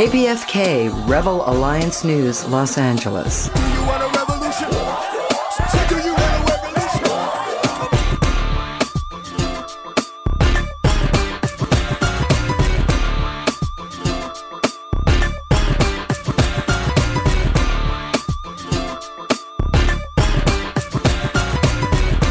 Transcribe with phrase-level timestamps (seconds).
[0.00, 3.50] KPFK Rebel Alliance News, Los Angeles.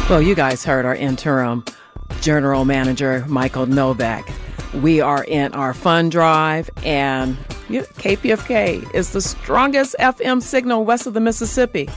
[0.08, 1.64] Well, you guys heard our interim
[2.20, 4.28] general manager, Michael Novak.
[4.74, 7.36] We are in our fund drive, and
[7.70, 11.88] KPFK is the strongest FM signal west of the Mississippi.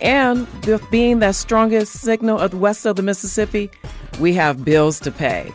[0.00, 0.46] And
[0.90, 3.70] being that strongest signal of west of the Mississippi,
[4.18, 5.52] we have bills to pay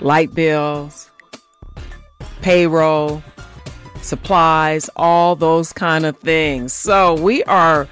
[0.00, 1.10] light bills,
[2.40, 3.22] payroll,
[4.02, 6.72] supplies, all those kind of things.
[6.72, 7.86] So we are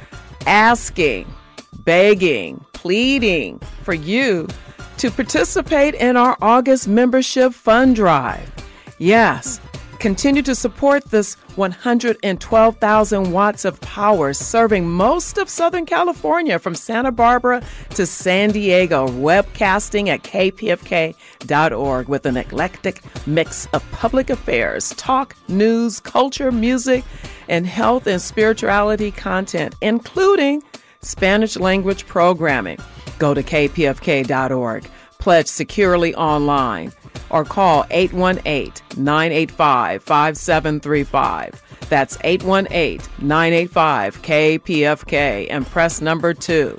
[0.47, 1.33] asking,
[1.81, 4.49] begging, pleading for you
[4.97, 8.51] to participate in our August membership fund drive.
[8.99, 9.61] Yes,
[9.99, 17.11] continue to support this 112,000 watts of power serving most of Southern California from Santa
[17.11, 25.35] Barbara to San Diego, webcasting at kpfk.org with an eclectic mix of public affairs, talk,
[25.49, 27.05] news, culture, music,
[27.49, 30.63] and health and spirituality content, including
[31.01, 32.79] Spanish language programming.
[33.19, 34.89] Go to kpfk.org,
[35.19, 36.93] pledge securely online,
[37.31, 41.63] or call 818 985 5735.
[41.89, 46.79] That's 818 985 KPFK and press number two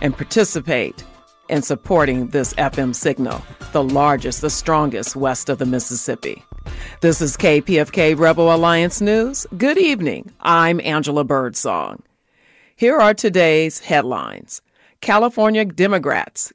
[0.00, 1.04] and participate
[1.48, 6.44] in supporting this FM signal, the largest, the strongest west of the Mississippi.
[7.00, 9.46] This is KPFK Rebel Alliance News.
[9.56, 10.30] Good evening.
[10.40, 12.02] I'm Angela Birdsong.
[12.76, 14.62] Here are today's headlines.
[15.04, 16.50] California Democrats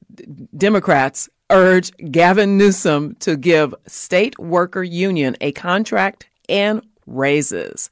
[0.57, 7.91] Democrats urge Gavin Newsom to give state worker union a contract and raises.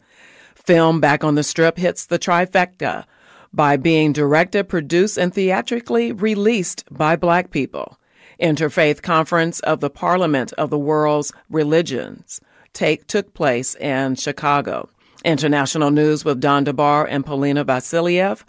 [0.56, 3.06] Film Back on the Strip hits the trifecta
[3.54, 8.00] by being directed, produced, and theatrically released by black people.
[8.42, 12.42] Interfaith Conference of the Parliament of the World's Religions
[12.74, 14.90] take, took place in Chicago.
[15.24, 18.44] International news with Don DeBar and Polina Vasiliev,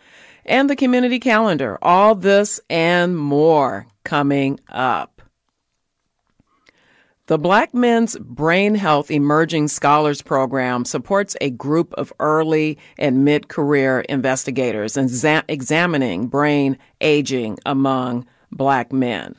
[0.48, 1.78] and the community calendar.
[1.82, 5.22] All this and more coming up.
[7.26, 13.48] The Black Men's Brain Health Emerging Scholars Program supports a group of early and mid
[13.48, 19.34] career investigators exa- examining brain aging among black men.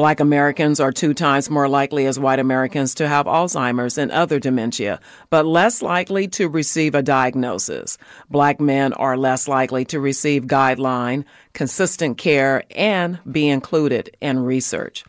[0.00, 4.38] Black Americans are two times more likely as white Americans to have Alzheimer's and other
[4.38, 7.98] dementia, but less likely to receive a diagnosis.
[8.30, 15.04] Black men are less likely to receive guideline, consistent care, and be included in research.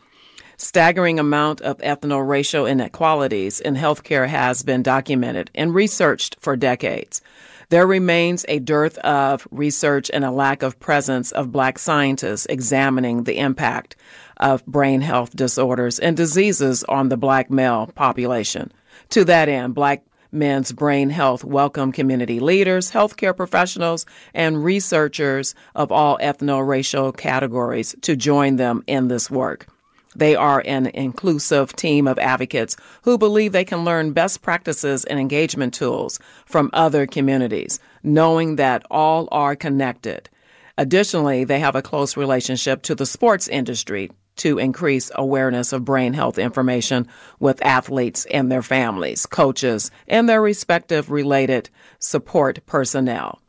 [0.58, 7.22] Staggering amount of ethno-racial inequalities in healthcare has been documented and researched for decades.
[7.70, 13.24] There remains a dearth of research and a lack of presence of black scientists examining
[13.24, 13.96] the impact
[14.42, 18.72] of brain health disorders and diseases on the black male population.
[19.10, 25.92] To that end, black men's brain health welcome community leaders, healthcare professionals, and researchers of
[25.92, 29.68] all ethno-racial categories to join them in this work.
[30.16, 35.20] They are an inclusive team of advocates who believe they can learn best practices and
[35.20, 40.30] engagement tools from other communities, knowing that all are connected.
[40.78, 46.14] Additionally, they have a close relationship to the sports industry to increase awareness of brain
[46.14, 47.08] health information
[47.40, 51.70] with athletes and their families, coaches, and their respective related
[52.00, 53.42] support personnel.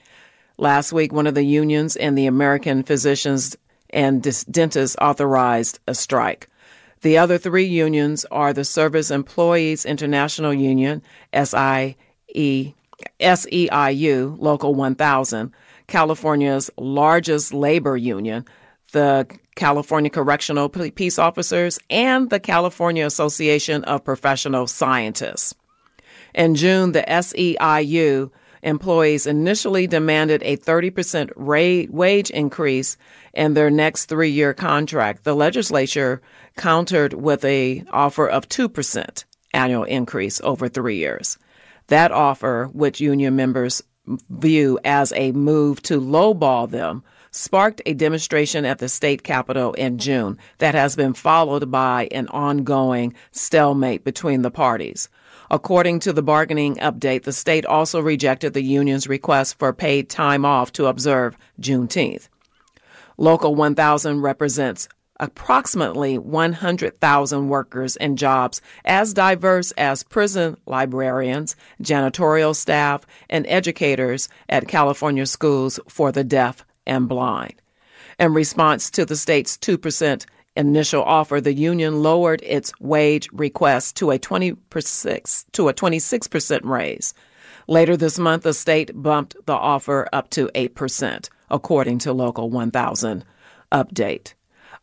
[0.59, 3.57] Last week, one of the unions and the American Physicians
[3.91, 6.49] and Dentists authorized a strike.
[7.03, 11.03] The other three unions are the Service Employees International Union,
[11.33, 11.97] SIE,
[13.19, 15.53] SEIU, Local 1000,
[15.87, 18.45] California's largest labor union,
[18.93, 19.27] the
[19.57, 25.55] California Correctional Peace Officers, and the California Association of Professional Scientists.
[26.35, 28.31] In June, the SEIU
[28.63, 32.97] employees initially demanded a 30% rate, wage increase
[33.33, 35.25] in their next three year contract.
[35.25, 36.21] The legislature
[36.57, 39.25] countered with a offer of 2%
[39.55, 41.39] annual increase over three years.
[41.89, 43.83] That offer, which union members
[44.29, 49.99] view as a move to lowball them, sparked a demonstration at the state capitol in
[49.99, 55.09] June that has been followed by an ongoing stalemate between the parties.
[55.51, 60.45] According to the bargaining update, the state also rejected the union's request for paid time
[60.45, 62.29] off to observe Juneteenth.
[63.17, 64.89] Local 1000 represents
[65.19, 74.67] approximately 100,000 workers in jobs as diverse as prison librarians, janitorial staff, and educators at
[74.67, 77.55] California schools for the deaf and blind.
[78.19, 80.27] In response to the state's 2%
[80.57, 87.15] initial offer, the union lowered its wage request to a 26 to a 26% raise.
[87.67, 93.25] Later this month, the state bumped the offer up to 8%, according to Local 1000
[93.73, 94.35] update.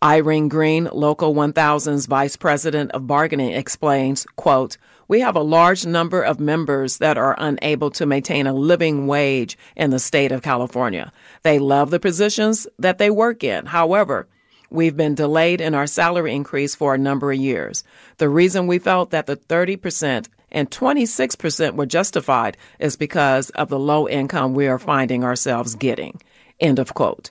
[0.02, 4.78] Irene Green, Local 1000's Vice President of Bargaining, explains, quote,
[5.08, 9.58] we have a large number of members that are unable to maintain a living wage
[9.76, 11.12] in the state of California.
[11.44, 13.66] They love the positions that they work in.
[13.66, 14.28] However,
[14.70, 17.86] We've been delayed in our salary increase for a number of years.
[18.18, 23.80] The reason we felt that the 30% and 26% were justified is because of the
[23.80, 26.22] low income we are finding ourselves getting.
[26.60, 27.30] End of quote.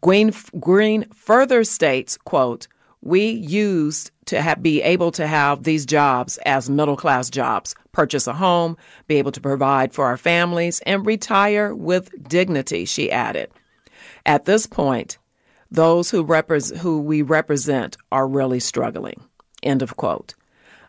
[0.00, 2.68] Green, Green further states, quote,
[3.02, 8.32] we used to be able to have these jobs as middle class jobs, purchase a
[8.32, 8.76] home,
[9.06, 13.50] be able to provide for our families, and retire with dignity, she added.
[14.24, 15.18] At this point,
[15.70, 19.22] those who, repre- who we represent are really struggling.
[19.62, 20.34] End of quote.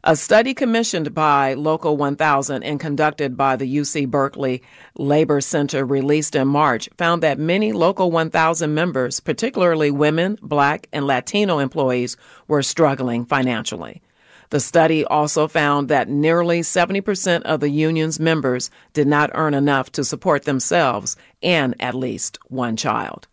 [0.09, 4.63] A study commissioned by Local 1000 and conducted by the UC Berkeley
[4.97, 11.05] Labor Center released in March found that many Local 1000 members, particularly women, black, and
[11.05, 12.15] Latino employees,
[12.47, 14.01] were struggling financially.
[14.49, 19.91] The study also found that nearly 70% of the union's members did not earn enough
[19.91, 23.27] to support themselves and at least one child.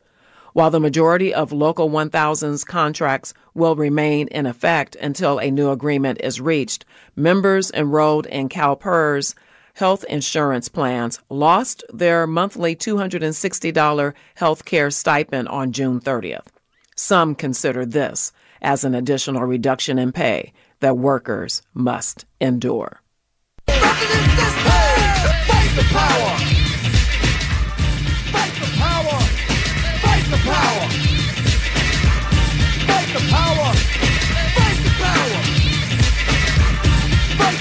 [0.54, 6.20] While the majority of Local 1000's contracts will remain in effect until a new agreement
[6.22, 6.84] is reached,
[7.16, 9.34] members enrolled in CalPERS
[9.74, 16.46] health insurance plans lost their monthly $260 health care stipend on June 30th.
[16.94, 18.30] Some consider this
[18.62, 23.00] as an additional reduction in pay that workers must endure.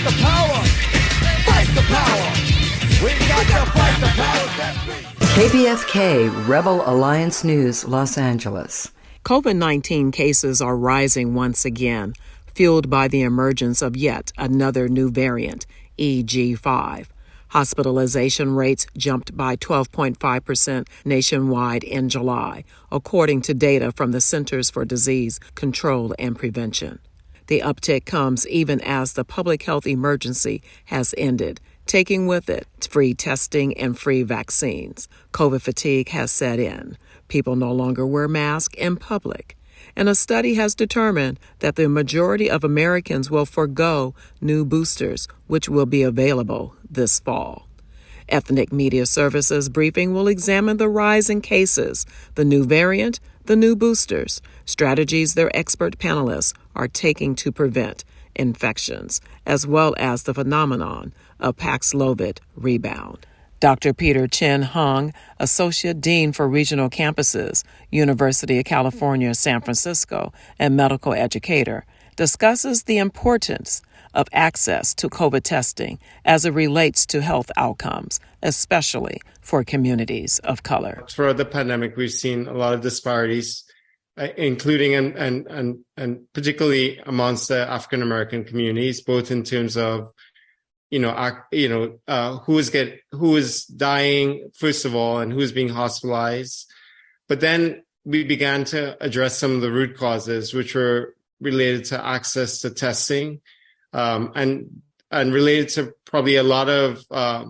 [0.03, 0.63] The power.
[1.45, 2.29] Fight the power.
[3.01, 4.43] We got to fight the power.
[5.33, 8.91] KPFK Rebel Alliance News, Los Angeles.
[9.23, 12.15] COVID 19 cases are rising once again,
[12.53, 15.65] fueled by the emergence of yet another new variant,
[15.97, 17.07] EG5.
[17.49, 24.83] Hospitalization rates jumped by 12.5% nationwide in July, according to data from the Centers for
[24.83, 26.99] Disease Control and Prevention.
[27.47, 33.13] The uptick comes even as the public health emergency has ended, taking with it free
[33.13, 35.07] testing and free vaccines.
[35.31, 36.97] COVID fatigue has set in.
[37.27, 39.57] People no longer wear masks in public
[39.95, 45.69] and a study has determined that the majority of Americans will forego new boosters, which
[45.69, 47.67] will be available this fall.
[48.29, 53.75] Ethnic Media Services briefing will examine the rise in cases, the new variant, the new
[53.75, 58.03] boosters, strategies their expert panelists are taking to prevent
[58.35, 63.25] infections, as well as the phenomenon of Paxlovid rebound.
[63.59, 63.93] Dr.
[63.93, 71.13] Peter Chin Hong, Associate Dean for Regional Campuses, University of California, San Francisco, and medical
[71.13, 71.85] educator,
[72.17, 73.81] discusses the importance
[74.13, 80.63] of access to COVID testing as it relates to health outcomes, especially for communities of
[80.63, 81.03] color.
[81.15, 83.62] For the pandemic, we've seen a lot of disparities,
[84.17, 90.11] including and, and, and, and particularly amongst the African American communities, both in terms of
[90.93, 95.33] you know, you know, uh, who is get who is dying first of all, and
[95.33, 96.71] who is being hospitalized.
[97.27, 102.05] But then we began to address some of the root causes, which were related to
[102.05, 103.41] access to testing,
[103.91, 107.45] um, and and related to probably a lot of uh,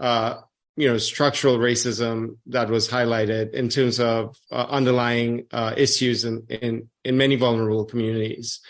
[0.00, 0.40] uh,
[0.76, 6.46] you know structural racism that was highlighted in terms of uh, underlying uh, issues in,
[6.48, 8.60] in in many vulnerable communities.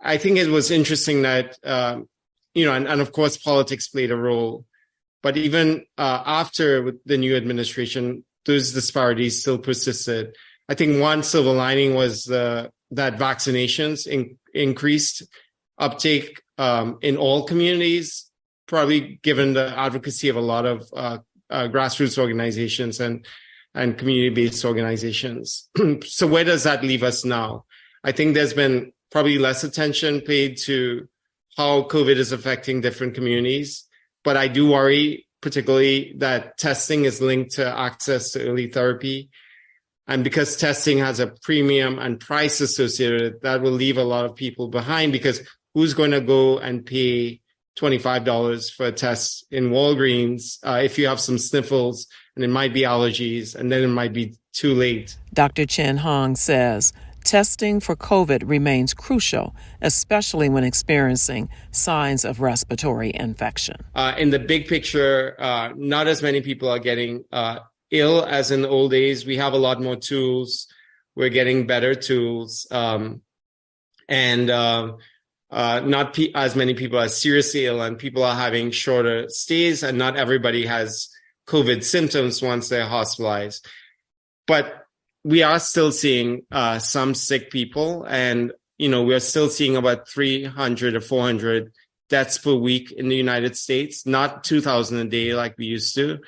[0.00, 2.08] I think it was interesting that um,
[2.56, 4.64] you know, and, and of course politics played a role,
[5.22, 10.34] but even uh, after the new administration, those disparities still persisted.
[10.68, 15.22] I think one silver lining was uh, that vaccinations in, increased
[15.78, 18.25] uptake um, in all communities,
[18.66, 21.18] probably given the advocacy of a lot of uh,
[21.50, 23.26] uh, grassroots organizations and
[23.74, 25.68] and community-based organizations.
[26.06, 27.66] so where does that leave us now?
[28.02, 31.06] I think there's been probably less attention paid to
[31.58, 33.84] how COVID is affecting different communities,
[34.24, 39.30] but I do worry particularly that testing is linked to access to early therapy.
[40.08, 44.34] And because testing has a premium and price associated, that will leave a lot of
[44.34, 45.40] people behind because
[45.74, 47.40] who's going to go and pay
[47.78, 52.72] $25 for a test in Walgreens uh, if you have some sniffles and it might
[52.72, 55.16] be allergies and then it might be too late.
[55.32, 55.66] Dr.
[55.66, 56.92] Chin Hong says
[57.24, 63.76] testing for COVID remains crucial, especially when experiencing signs of respiratory infection.
[63.94, 67.58] Uh, in the big picture, uh, not as many people are getting uh,
[67.90, 69.26] ill as in the old days.
[69.26, 70.68] We have a lot more tools.
[71.14, 72.66] We're getting better tools.
[72.70, 73.22] Um,
[74.08, 74.50] and
[75.50, 79.82] uh, not pe- as many people are seriously ill and people are having shorter stays
[79.82, 81.08] and not everybody has
[81.46, 83.66] COVID symptoms once they're hospitalized.
[84.46, 84.84] But
[85.24, 90.08] we are still seeing uh, some sick people and, you know, we're still seeing about
[90.08, 91.72] 300 or 400
[92.08, 96.18] deaths per week in the United States, not 2000 a day like we used to.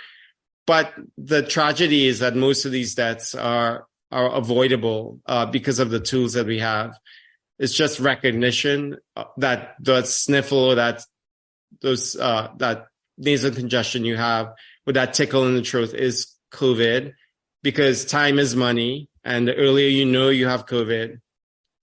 [0.67, 5.91] But the tragedy is that most of these deaths are, are avoidable uh, because of
[5.91, 6.99] the tools that we have.
[7.59, 11.03] It's just recognition uh, that the sniffle or that
[11.83, 12.87] those uh, that
[13.17, 14.55] nasal congestion you have
[14.87, 17.13] with that tickle in the throat is COVID
[17.63, 19.09] because time is money.
[19.25, 21.21] And the earlier you know you have COVID,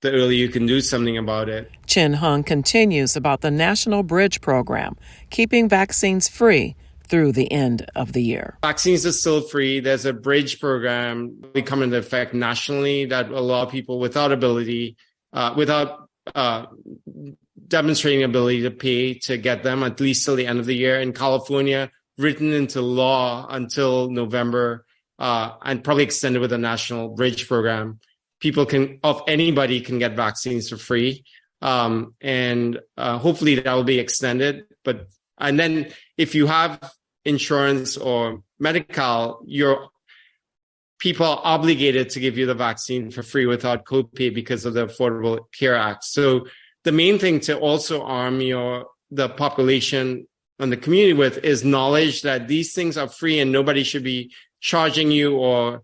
[0.02, 1.70] the earlier you can do something about it.
[1.86, 4.96] Chin Hong continues about the National Bridge Program,
[5.30, 6.76] keeping vaccines free
[7.08, 8.58] through the end of the year.
[8.64, 9.80] Vaccines are still free.
[9.80, 14.98] There's a bridge program becoming into effect nationally that will allow people without ability
[15.36, 16.66] uh, without uh,
[17.68, 21.00] demonstrating ability to pay to get them at least till the end of the year.
[21.00, 24.86] In California, written into law until November,
[25.20, 28.00] uh, and probably extended with a national bridge program.
[28.40, 31.24] People can, of anybody, can get vaccines for free,
[31.62, 34.64] um, and uh, hopefully that will be extended.
[34.84, 36.80] But and then if you have
[37.24, 39.90] insurance or medical, you're
[41.00, 44.88] people are obligated to give you the vaccine for free without copay because of the
[44.88, 46.04] Affordable Care Act.
[46.04, 46.48] So
[46.84, 50.28] the main thing to also arm your the population
[50.60, 54.34] and the community with is knowledge that these things are free and nobody should be
[54.62, 55.82] charging you or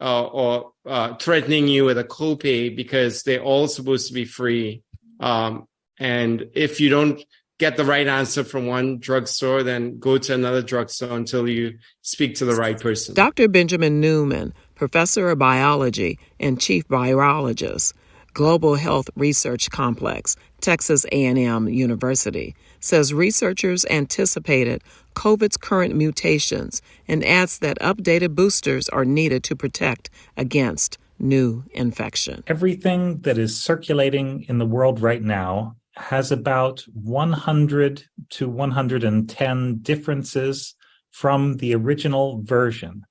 [0.00, 4.82] uh, or uh, threatening you with a copay because they're all supposed to be free.
[5.20, 5.66] Um,
[5.98, 7.22] and if you don't
[7.64, 12.34] get the right answer from one drugstore, then go to another drugstore until you speak
[12.34, 13.14] to the right person.
[13.14, 13.48] Dr.
[13.48, 17.94] Benjamin Neuman, professor of biology and chief virologist,
[18.34, 24.82] Global Health Research Complex, Texas A&M University, says researchers anticipated
[25.14, 32.44] COVID's current mutations and adds that updated boosters are needed to protect against new infection.
[32.46, 40.74] Everything that is circulating in the world right now has about 100 to 110 differences
[41.10, 43.04] from the original version.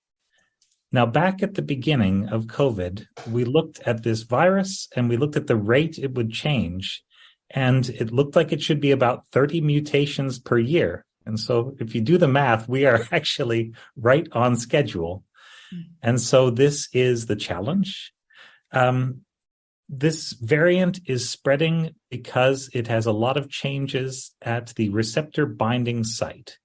[0.91, 5.35] Now, back at the beginning of COVID, we looked at this virus and we looked
[5.35, 7.03] at the rate it would change.
[7.49, 11.05] And it looked like it should be about 30 mutations per year.
[11.25, 15.23] And so if you do the math, we are actually right on schedule.
[15.73, 15.83] Mm-hmm.
[16.01, 18.13] And so this is the challenge.
[18.71, 19.21] Um,
[19.89, 26.03] this variant is spreading because it has a lot of changes at the receptor binding
[26.03, 26.57] site.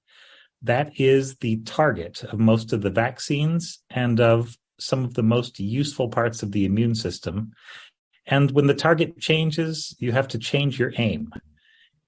[0.62, 5.58] That is the target of most of the vaccines and of some of the most
[5.58, 7.52] useful parts of the immune system.
[8.26, 11.30] And when the target changes, you have to change your aim.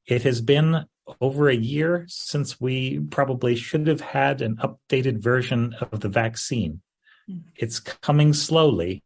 [0.06, 0.84] It has been
[1.20, 6.82] over a year since we probably should have had an updated version of the vaccine.
[7.26, 7.38] Hmm.
[7.56, 9.02] It's coming slowly,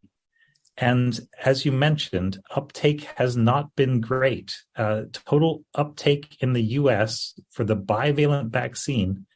[0.76, 4.57] And as you mentioned, uptake has not been great.
[4.76, 9.26] Uh, total uptake in the US for the bivalent vaccine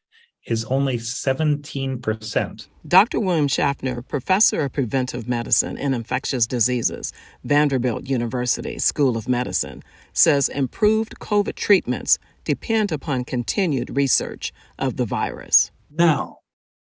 [0.46, 2.66] is only 17%.
[2.86, 3.20] Dr.
[3.20, 7.12] William Schaffner, professor of preventive medicine and infectious diseases,
[7.44, 15.04] Vanderbilt University School of Medicine, says improved COVID treatments depend upon continued research of the
[15.04, 15.70] virus.
[15.90, 16.38] Now,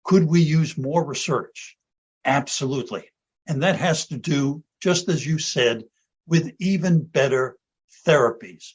[0.04, 1.76] could we use more research?
[2.26, 3.08] Absolutely.
[3.46, 5.84] And that has to do, just as you said,
[6.26, 7.56] with even better
[8.06, 8.72] therapies.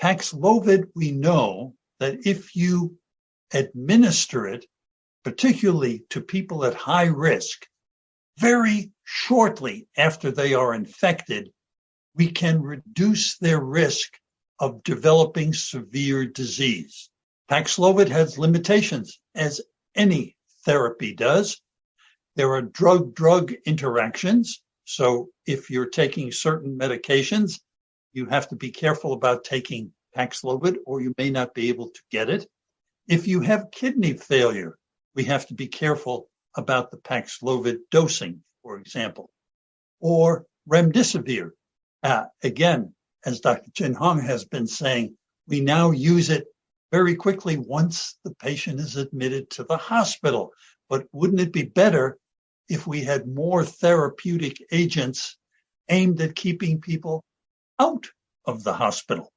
[0.00, 2.98] Paxlovid, we know that if you
[3.52, 4.64] administer it,
[5.24, 7.66] particularly to people at high risk,
[8.38, 11.52] very shortly after they are infected,
[12.14, 14.18] we can reduce their risk
[14.58, 17.10] of developing severe disease.
[17.50, 19.60] Paxlovid has limitations, as
[19.94, 21.60] any therapy does.
[22.36, 24.62] There are drug drug interactions.
[24.84, 27.60] So if you're taking certain medications,
[28.12, 32.00] you have to be careful about taking Paxlovid or you may not be able to
[32.10, 32.46] get it.
[33.08, 34.76] If you have kidney failure,
[35.14, 39.30] we have to be careful about the Paxlovid dosing, for example,
[40.00, 41.50] or remdesivir.
[42.02, 42.94] Uh, again,
[43.24, 43.70] as Dr.
[43.74, 46.46] Chin Hong has been saying, we now use it
[46.90, 50.52] very quickly once the patient is admitted to the hospital.
[50.90, 52.18] But wouldn't it be better
[52.68, 55.36] if we had more therapeutic agents
[55.88, 57.24] aimed at keeping people
[57.78, 58.08] out
[58.44, 59.32] of the hospital?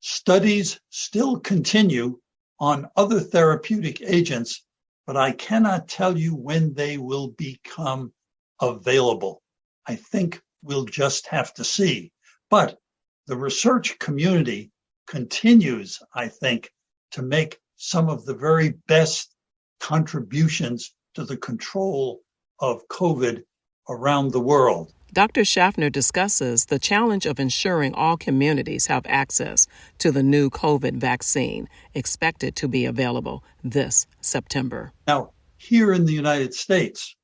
[0.00, 2.20] Studies still continue
[2.60, 4.64] on other therapeutic agents,
[5.04, 8.12] but I cannot tell you when they will become
[8.60, 9.42] available.
[9.84, 12.12] I think we'll just have to see.
[12.50, 12.78] But
[13.26, 14.70] the research community
[15.08, 16.70] continues, I think,
[17.12, 19.34] to make some of the very best
[19.80, 22.20] contributions to the control
[22.60, 23.42] of COVID
[23.88, 24.92] around the world.
[25.12, 25.44] Dr.
[25.44, 29.66] Schaffner discusses the challenge of ensuring all communities have access
[29.98, 34.92] to the new COVID vaccine expected to be available this September.
[35.06, 37.16] Now, here in the United States,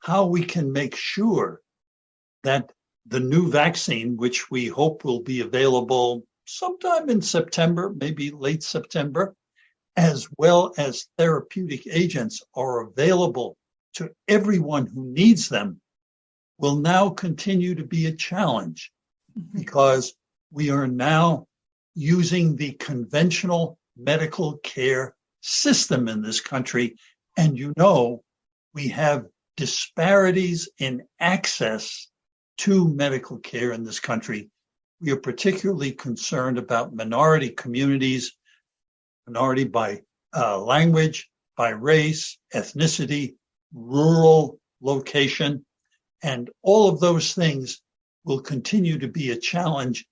[0.00, 1.60] how we can make sure
[2.44, 2.72] that
[3.06, 9.34] the new vaccine, which we hope will be available sometime in September, maybe late September,
[9.98, 13.56] as well as therapeutic agents are available
[13.94, 15.80] to everyone who needs them
[16.56, 18.92] will now continue to be a challenge
[19.36, 19.58] mm-hmm.
[19.58, 20.14] because
[20.52, 21.46] we are now
[21.96, 26.94] using the conventional medical care system in this country.
[27.36, 28.22] And you know,
[28.74, 32.06] we have disparities in access
[32.58, 34.48] to medical care in this country.
[35.00, 38.37] We are particularly concerned about minority communities,
[39.28, 40.00] minority by
[40.36, 43.34] uh, language, by race, ethnicity,
[43.72, 45.64] rural location,
[46.22, 47.80] and all of those things
[48.24, 50.06] will continue to be a challenge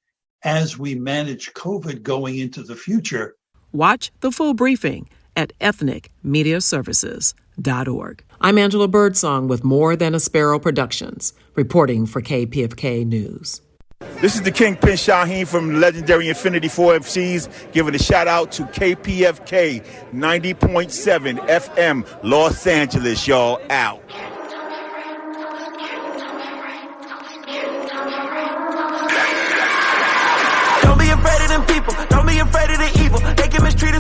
[0.45, 3.35] as we manage COVID going into the future.
[3.73, 8.25] Watch the full briefing at ethnicmediaservices.org.
[8.41, 13.61] I'm Angela Birdsong with More Than a Sparrow Productions, reporting for KPFK News.
[14.01, 18.65] This is the Kingpin Shaheen from legendary Infinity 4 MCs giving a shout out to
[18.65, 19.83] KPFK
[20.13, 24.03] 90.7 FM Los Angeles, y'all out.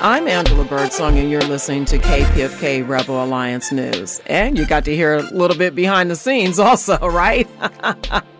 [0.00, 4.20] I'm Angela Birdsong, and you're listening to KPFK Rebel Alliance News.
[4.26, 7.48] And you got to hear a little bit behind the scenes also, right?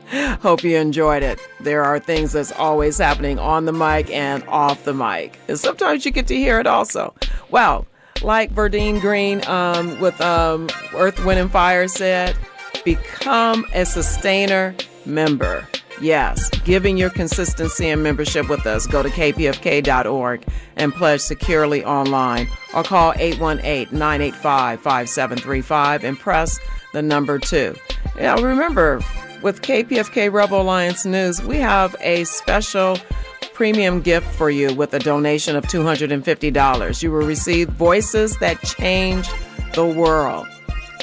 [0.40, 1.40] Hope you enjoyed it.
[1.58, 5.36] There are things that's always happening on the mic and off the mic.
[5.48, 7.12] And sometimes you get to hear it also.
[7.50, 7.88] Well,
[8.22, 12.36] like Verdine Green um, with um, Earth, Wind, and Fire said,
[12.84, 15.66] Become a sustainer member.
[16.00, 18.86] Yes, giving your consistency and membership with us.
[18.86, 20.44] Go to kpfk.org
[20.76, 26.60] and pledge securely online or call 818 985 5735 and press
[26.92, 27.74] the number two.
[28.16, 29.00] Now, remember,
[29.42, 32.98] with KPFK Rebel Alliance News, we have a special
[33.52, 37.02] premium gift for you with a donation of $250.
[37.02, 39.28] You will receive Voices That Change
[39.74, 40.46] the World,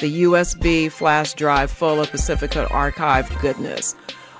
[0.00, 3.94] the USB flash drive full of Pacifica Archive goodness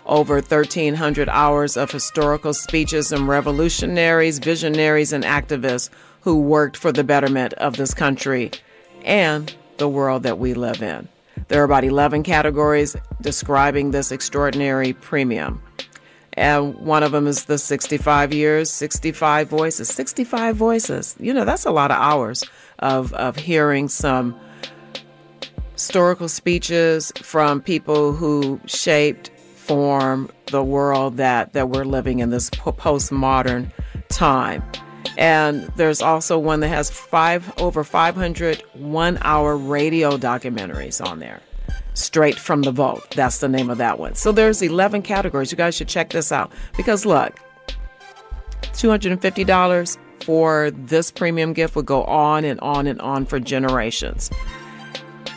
[0.07, 5.91] over 1,300 hours of historical speeches and revolutionaries, visionaries, and activists
[6.23, 8.51] who worked for the betterment of this country
[9.05, 11.09] and the world that we live in.
[11.49, 15.63] There are about 11 categories describing this extraordinary premium.
[16.33, 19.89] And one of them is the 65 years, 65 voices.
[19.89, 21.17] 65 voices.
[21.19, 22.45] You know, that's a lot of hours
[22.79, 24.39] of, of hearing some
[25.73, 29.31] historical speeches from people who shaped
[29.67, 33.71] form the world that, that we're living in this postmodern
[34.09, 34.63] time.
[35.19, 41.41] And there's also one that has five over 500 one hour radio documentaries on there.
[41.95, 43.11] Straight from the Vault.
[43.17, 44.15] That's the name of that one.
[44.15, 45.51] So there's 11 categories.
[45.51, 46.53] You guys should check this out.
[46.77, 47.35] Because look,
[48.63, 54.31] $250 for this premium gift would go on and on and on for generations.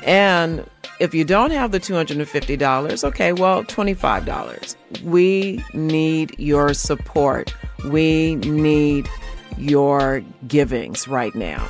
[0.04, 0.66] And
[1.00, 4.76] if you don't have the $250, okay, well, $25.
[5.04, 7.54] We need your support.
[7.86, 9.10] We need
[9.58, 11.68] your givings right now.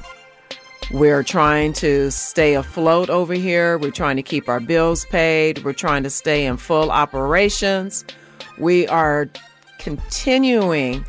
[0.91, 3.77] We're trying to stay afloat over here.
[3.77, 5.63] We're trying to keep our bills paid.
[5.63, 8.03] We're trying to stay in full operations.
[8.57, 9.29] We are
[9.77, 11.05] continuing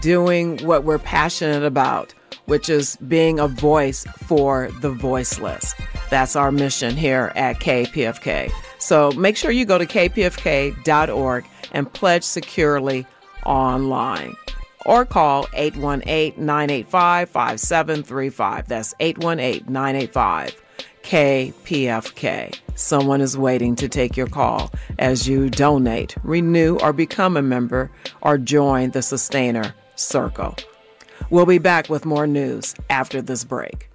[0.00, 2.14] doing what we're passionate about,
[2.46, 5.74] which is being a voice for the voiceless.
[6.10, 8.50] That's our mission here at KPFK.
[8.78, 13.06] So make sure you go to kpfk.org and pledge securely
[13.44, 14.36] online
[14.86, 18.68] or call 818 985 5735.
[18.68, 20.62] That's 818 985
[21.02, 22.58] KPFK.
[22.74, 27.90] Someone is waiting to take your call as you donate, renew, or become a member
[28.22, 30.56] or join the Sustainer Circle.
[31.30, 33.87] We'll be back with more news after this break.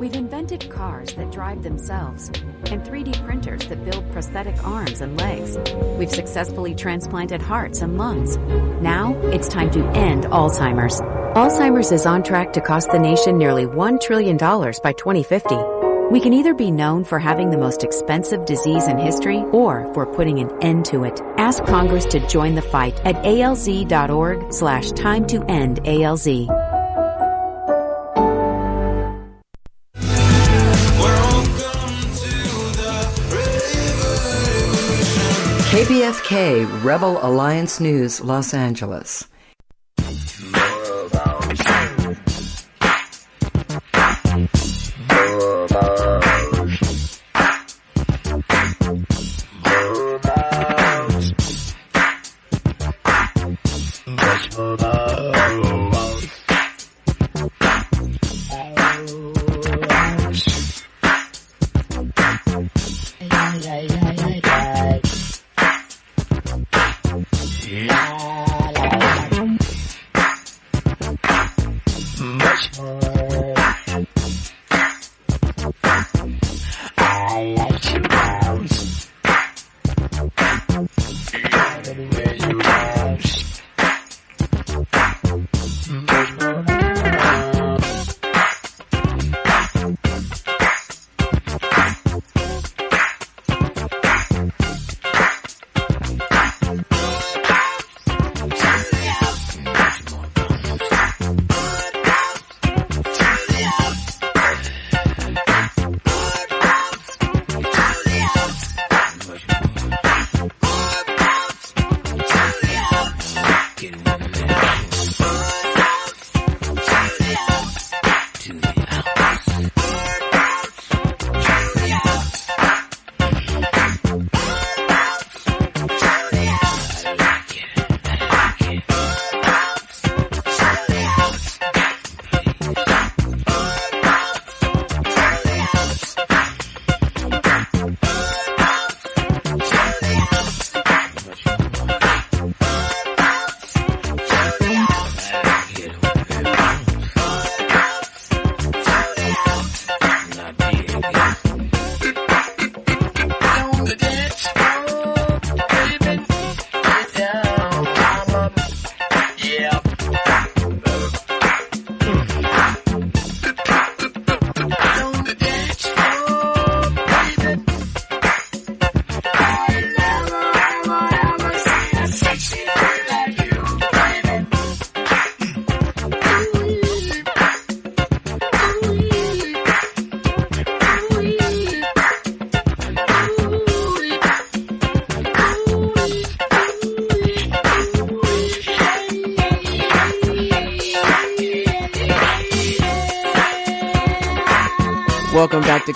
[0.00, 5.58] We've invented cars that drive themselves and 3D printers that build prosthetic arms and legs.
[5.98, 8.38] We've successfully transplanted hearts and lungs.
[8.80, 11.02] Now it's time to end Alzheimer's.
[11.36, 15.54] Alzheimer's is on track to cost the nation nearly $1 trillion by 2050.
[16.10, 20.06] We can either be known for having the most expensive disease in history or for
[20.06, 21.20] putting an end to it.
[21.36, 26.69] Ask Congress to join the fight at alz.org slash time to end ALZ.
[35.80, 39.26] KPFK Rebel Alliance News, Los Angeles.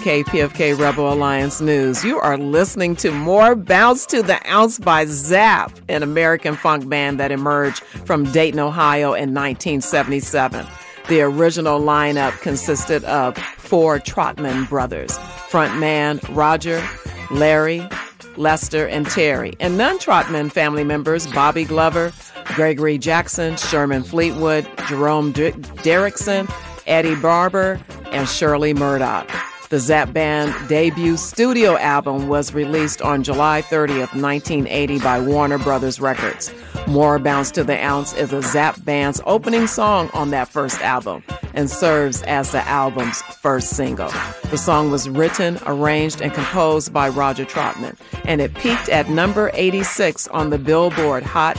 [0.04, 2.04] KPFK Rebel Alliance News.
[2.04, 7.18] You are listening to more Bounce to the Ounce by Zapp, an American funk band
[7.20, 10.66] that emerged from Dayton, Ohio in 1977.
[11.08, 15.12] The original lineup consisted of four Troutman brothers
[15.48, 16.86] frontman Roger,
[17.30, 17.88] Larry,
[18.36, 22.12] Lester, and Terry, and non Troutman family members Bobby Glover,
[22.54, 26.52] Gregory Jackson, Sherman Fleetwood, Jerome D- Derrickson,
[26.86, 27.80] Eddie Barber,
[28.12, 29.30] and Shirley Murdock.
[29.70, 36.00] The Zapp Band debut studio album was released on July 30th, 1980 by Warner Brothers
[36.00, 36.52] Records.
[36.86, 41.24] More Bounce to the Ounce is a Zapp Band's opening song on that first album
[41.54, 44.10] and serves as the album's first single.
[44.50, 49.50] The song was written, arranged, and composed by Roger Troutman, and it peaked at number
[49.54, 51.56] 86 on the Billboard Hot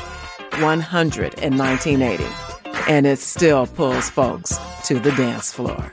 [0.62, 2.24] 100 in 1980.
[2.88, 5.92] And it still pulls folks to the dance floor.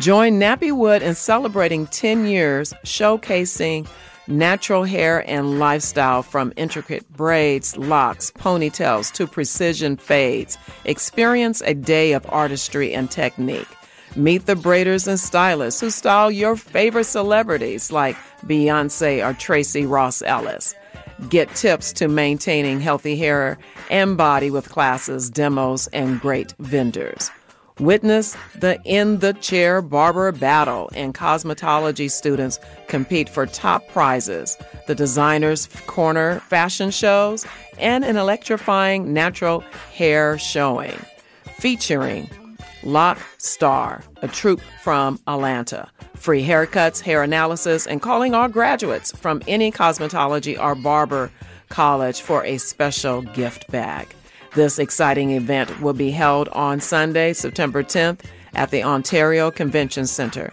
[0.00, 3.88] Join Nappy Wood in celebrating 10 years showcasing
[4.28, 10.56] natural hair and lifestyle from intricate braids, locks, ponytails to precision fades.
[10.84, 13.66] Experience a day of artistry and technique.
[14.14, 20.22] Meet the braiders and stylists who style your favorite celebrities like Beyonce or Tracee Ross
[20.22, 20.76] Ellis.
[21.28, 23.58] Get tips to maintaining healthy hair
[23.90, 27.32] and body with classes, demos, and great vendors.
[27.80, 34.56] Witness the In the Chair Barber Battle, and cosmetology students compete for top prizes,
[34.88, 37.46] the Designer's Corner fashion shows,
[37.78, 39.60] and an electrifying natural
[39.94, 40.98] hair showing
[41.58, 42.28] featuring
[42.82, 45.88] Lock Star, a troupe from Atlanta.
[46.16, 51.30] Free haircuts, hair analysis, and calling all graduates from any cosmetology or barber
[51.68, 54.12] college for a special gift bag.
[54.54, 58.20] This exciting event will be held on Sunday, September 10th
[58.54, 60.52] at the Ontario Convention Center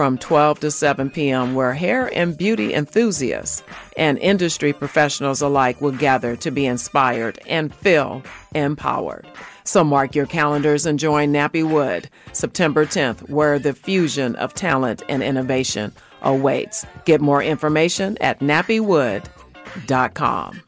[0.00, 3.62] from 12 to 7 p.m., where hair and beauty enthusiasts
[3.98, 8.22] and industry professionals alike will gather to be inspired and feel
[8.54, 9.26] empowered.
[9.64, 15.02] So mark your calendars and join Nappy Wood September 10th, where the fusion of talent
[15.08, 16.86] and innovation awaits.
[17.04, 20.62] Get more information at nappywood.com.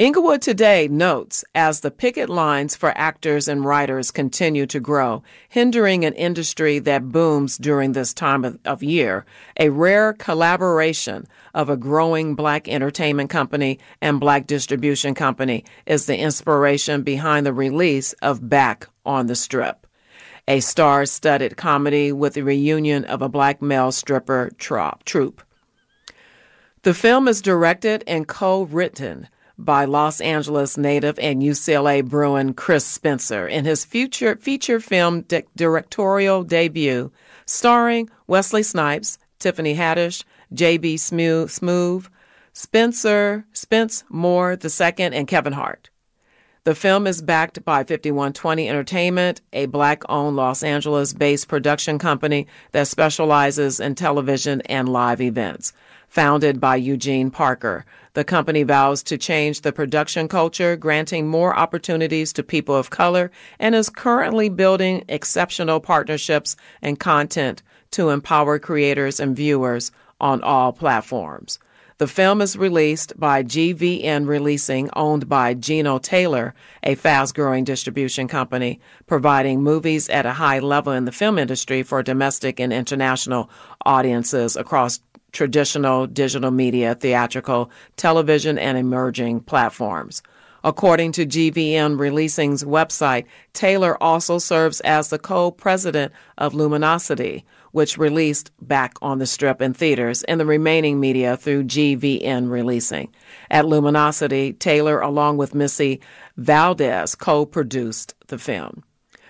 [0.00, 6.06] Inglewood Today notes as the picket lines for actors and writers continue to grow, hindering
[6.06, 9.26] an industry that booms during this time of, of, year,
[9.58, 16.16] a rare collaboration of a growing black entertainment company and black distribution company is the
[16.16, 19.86] inspiration behind the release of Back on the Strip,
[20.48, 25.42] a star studded comedy with the reunion of a black male stripper troupe.
[26.84, 29.28] The film is directed and co written
[29.64, 35.44] by Los Angeles native and UCLA Bruin Chris Spencer in his future feature film di-
[35.56, 37.10] directorial debut,
[37.46, 40.96] starring Wesley Snipes, Tiffany Haddish, J.B.
[40.96, 42.08] Smoove,
[42.52, 45.90] Spencer Spence Moore II, and Kevin Hart.
[46.64, 52.46] The film is backed by 5120 Entertainment, a black owned Los Angeles based production company
[52.72, 55.72] that specializes in television and live events.
[56.08, 62.32] Founded by Eugene Parker, the company vows to change the production culture, granting more opportunities
[62.32, 69.20] to people of color, and is currently building exceptional partnerships and content to empower creators
[69.20, 71.58] and viewers on all platforms.
[72.00, 78.26] The film is released by GVN Releasing, owned by Gino Taylor, a fast growing distribution
[78.26, 83.50] company, providing movies at a high level in the film industry for domestic and international
[83.84, 85.00] audiences across
[85.32, 90.22] traditional digital media, theatrical, television, and emerging platforms.
[90.62, 97.96] According to GVN Releasing's website, Taylor also serves as the co president of Luminosity, which
[97.96, 103.12] released Back on the Strip in theaters and the remaining media through GVN Releasing.
[103.50, 106.00] At Luminosity, Taylor, along with Missy
[106.36, 108.84] Valdez, co produced the film.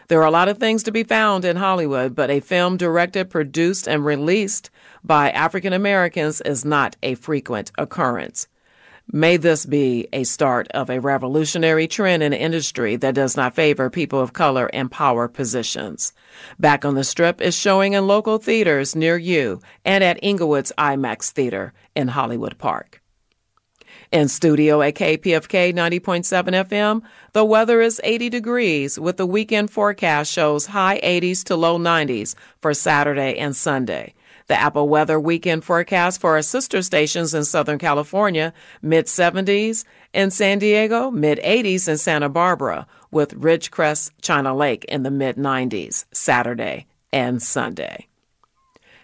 [0.08, 3.30] There are a lot of things to be found in Hollywood, but a film directed,
[3.30, 4.68] produced, and released
[5.04, 8.46] by African Americans is not a frequent occurrence.
[9.12, 13.90] May this be a start of a revolutionary trend in industry that does not favor
[13.90, 16.12] people of color in power positions.
[16.60, 21.30] Back on the Strip is showing in local theaters near you and at Inglewood's IMAX
[21.30, 23.02] Theater in Hollywood Park.
[24.12, 30.32] In studio at KPFK 90.7 FM, the weather is 80 degrees with the weekend forecast
[30.32, 34.14] shows high 80s to low 90s for Saturday and Sunday.
[34.50, 40.32] The Apple Weather Weekend forecast for our sister stations in Southern California mid 70s, in
[40.32, 46.04] San Diego, mid 80s, in Santa Barbara, with Ridgecrest China Lake in the mid 90s,
[46.10, 48.08] Saturday and Sunday.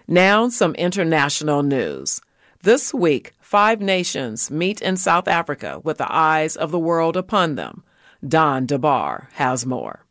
[0.08, 2.20] Now, some international news.
[2.64, 7.54] This week, five nations meet in South Africa with the eyes of the world upon
[7.54, 7.84] them.
[8.26, 10.04] Don DeBar has more.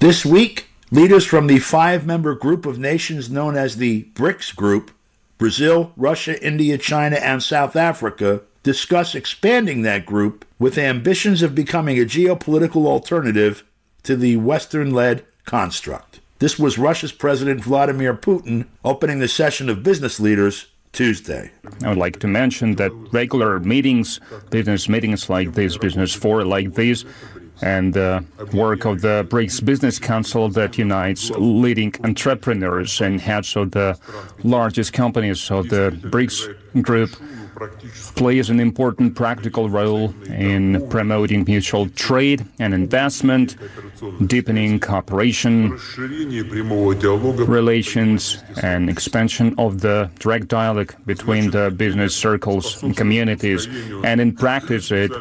[0.00, 4.92] This week, leaders from the five member group of nations known as the BRICS Group
[5.38, 11.98] Brazil, Russia, India, China, and South Africa discuss expanding that group with ambitions of becoming
[11.98, 13.64] a geopolitical alternative
[14.04, 16.20] to the Western led construct.
[16.38, 21.50] This was Russia's President Vladimir Putin opening the session of business leaders Tuesday.
[21.82, 26.74] I would like to mention that regular meetings, business meetings like this, business forum like
[26.74, 27.04] this,
[27.62, 33.70] and the work of the BRICS Business Council that unites leading entrepreneurs and heads of
[33.70, 33.98] the
[34.42, 37.10] largest companies of the BRICS group
[38.14, 43.56] plays an important practical role in promoting mutual trade and investment,
[44.26, 45.78] deepening cooperation,
[47.46, 53.66] relations, and expansion of the direct dialogue between the business circles and communities.
[54.04, 55.12] And in practice, it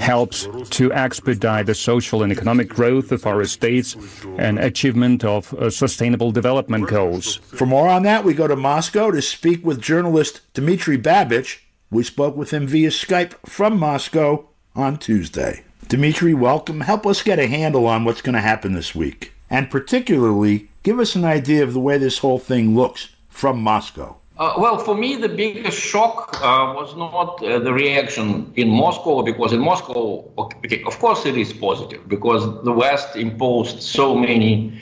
[0.00, 3.96] helps to expedite the social and economic growth of our states
[4.38, 7.36] and achievement of uh, sustainable development goals.
[7.36, 11.58] For more on that, we go to Moscow to speak with journalist Dmitry Babich
[11.90, 15.62] we spoke with him via Skype from Moscow on Tuesday.
[15.88, 16.82] Dmitry, welcome.
[16.82, 19.32] Help us get a handle on what's going to happen this week.
[19.48, 24.16] And particularly, give us an idea of the way this whole thing looks from Moscow.
[24.36, 29.22] Uh, well, for me, the biggest shock uh, was not uh, the reaction in Moscow,
[29.22, 34.78] because in Moscow, okay, of course, it is positive, because the West imposed so many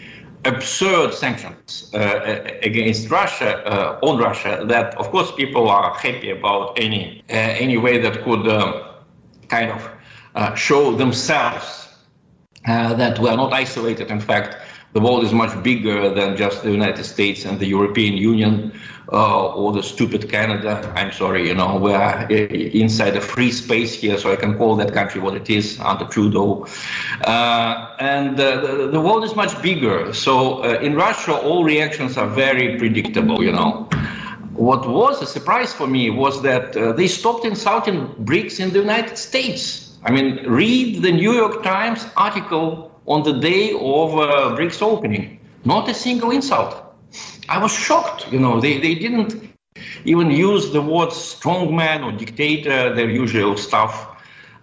[0.47, 6.79] absurd sanctions uh, against Russia uh, on Russia that of course people are happy about
[6.79, 8.85] any uh, any way that could um,
[9.49, 9.91] kind of
[10.35, 11.89] uh, show themselves
[12.67, 14.11] uh, that we are not isolated.
[14.11, 14.57] In fact,
[14.97, 18.73] the world is much bigger than just the United States and the European Union
[19.13, 20.91] uh, or the stupid Canada.
[20.97, 24.75] I'm sorry, you know, we're uh, inside a free space here, so I can call
[24.77, 26.67] that country what it is under Trudeau.
[27.21, 30.15] Uh, and uh, the, the, world is much bigger.
[30.15, 33.91] So uh, in Russia, all reactions are very predictable, you know.
[34.55, 38.79] What was a surprise for me was that uh, they stopped insulting BRICS in the
[38.79, 39.93] United States.
[40.05, 44.13] I mean, read the New York Times article on the day of
[44.57, 45.41] BRICS opening.
[45.65, 46.87] Not a single insult
[47.49, 48.31] I was shocked.
[48.33, 49.53] You know, they, they didn't
[50.05, 54.13] even use the words strongman or dictator, their usual stuff.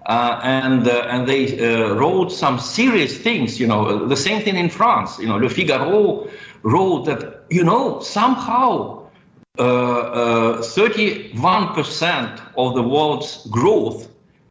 [0.06, 3.58] Uh, and uh, and they uh, wrote some serious things.
[3.58, 5.18] You know, the same thing in France.
[5.18, 6.28] You know, Le Figaro
[6.64, 9.00] wrote that you know somehow.
[9.56, 14.10] 31% uh, uh, of the world's growth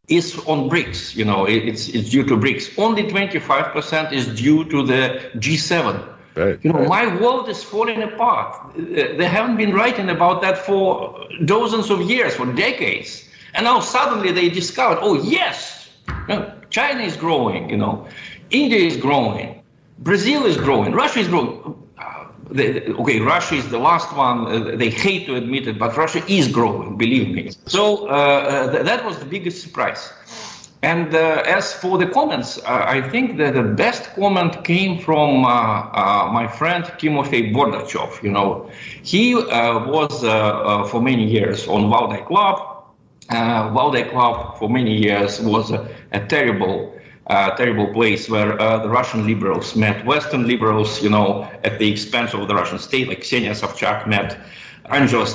[0.08, 1.14] is on BRICS.
[1.14, 2.78] You know, it's, it's due to BRICS.
[2.78, 6.08] Only 25% is due to the G7.
[6.34, 6.58] Right.
[6.62, 8.74] You know, my world is falling apart.
[8.74, 13.28] They haven't been writing about that for dozens of years, for decades.
[13.54, 15.90] And now suddenly they discovered, oh, yes,
[16.70, 18.08] China is growing, you know,
[18.50, 19.62] India is growing,
[19.98, 21.78] Brazil is growing, Russia is growing.
[22.52, 24.46] Uh, okay, Russia is the last one.
[24.46, 27.50] Uh, they hate to admit it, but Russia is growing, believe me.
[27.66, 30.12] So uh, uh th- that was the biggest surprise.
[30.82, 35.44] And uh, as for the comments, uh, I think that the best comment came from
[35.44, 38.20] uh, uh my friend Timofey Bordachev.
[38.22, 38.68] You know,
[39.02, 42.56] he uh, was uh, for many years on Valdai Club.
[43.30, 46.91] Valdai Club for many years was a, a terrible,
[47.28, 51.02] terrible place where the Russian liberals met Western liberals.
[51.02, 54.38] You know, at the expense of the Russian state, like Ksenia Sobchak met
[54.86, 55.26] Angela.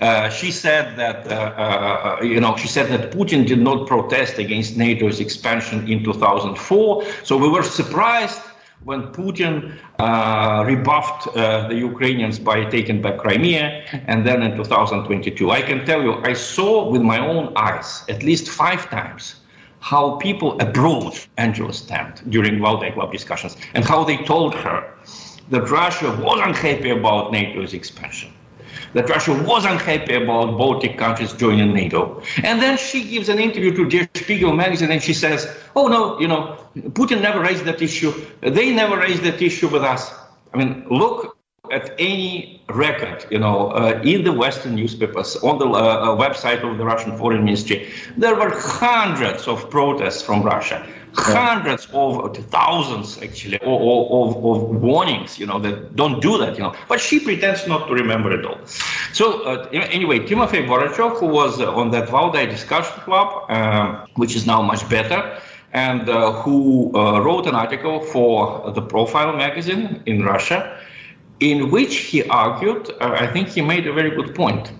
[0.00, 4.38] Uh, she said that, uh, uh, you know, she said that Putin did not protest
[4.38, 7.04] against NATO's expansion in 2004.
[7.24, 8.40] So we were surprised
[8.84, 15.50] when Putin uh, rebuffed uh, the Ukrainians by taking back Crimea, and then in 2022.
[15.50, 19.39] I can tell you, I saw with my own eyes at least five times
[19.80, 24.94] how people approached Angela Stent during Valdai Club discussions and how they told her
[25.50, 28.32] that Russia was unhappy about NATO's expansion
[28.92, 32.22] that Russia was unhappy about Baltic countries joining NATO.
[32.42, 36.18] And then she gives an interview to Der Spiegel magazine and she says, oh no,
[36.20, 38.12] you know, Putin never raised that issue.
[38.40, 40.12] They never raised that issue with us.
[40.52, 41.36] I mean, look
[41.70, 46.62] at any record, you know, uh, in the Western newspapers, on the uh, uh, website
[46.68, 53.20] of the Russian Foreign Ministry, there were hundreds of protests from Russia, hundreds of thousands
[53.22, 56.74] actually of, of, of, warnings you know that don't do that you know.
[56.88, 58.58] But she pretends not to remember it all.
[59.12, 64.36] So uh, anyway Timofey Bordachev who was uh, on that valdai discussion club uh, which
[64.36, 65.40] is now much better
[65.72, 70.76] and uh, who uh, wrote an article for the profile magazine in russia
[71.40, 74.72] in which he argued uh, i think he made a very good point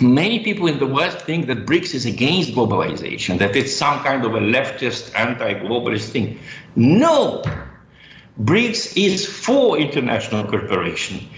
[0.00, 4.24] many people in the West think that BRICS is against globalization, that it's some kind
[4.24, 6.38] of a leftist, anti globalist thing.
[6.74, 7.42] No!
[8.40, 11.28] BRICS is for international cooperation.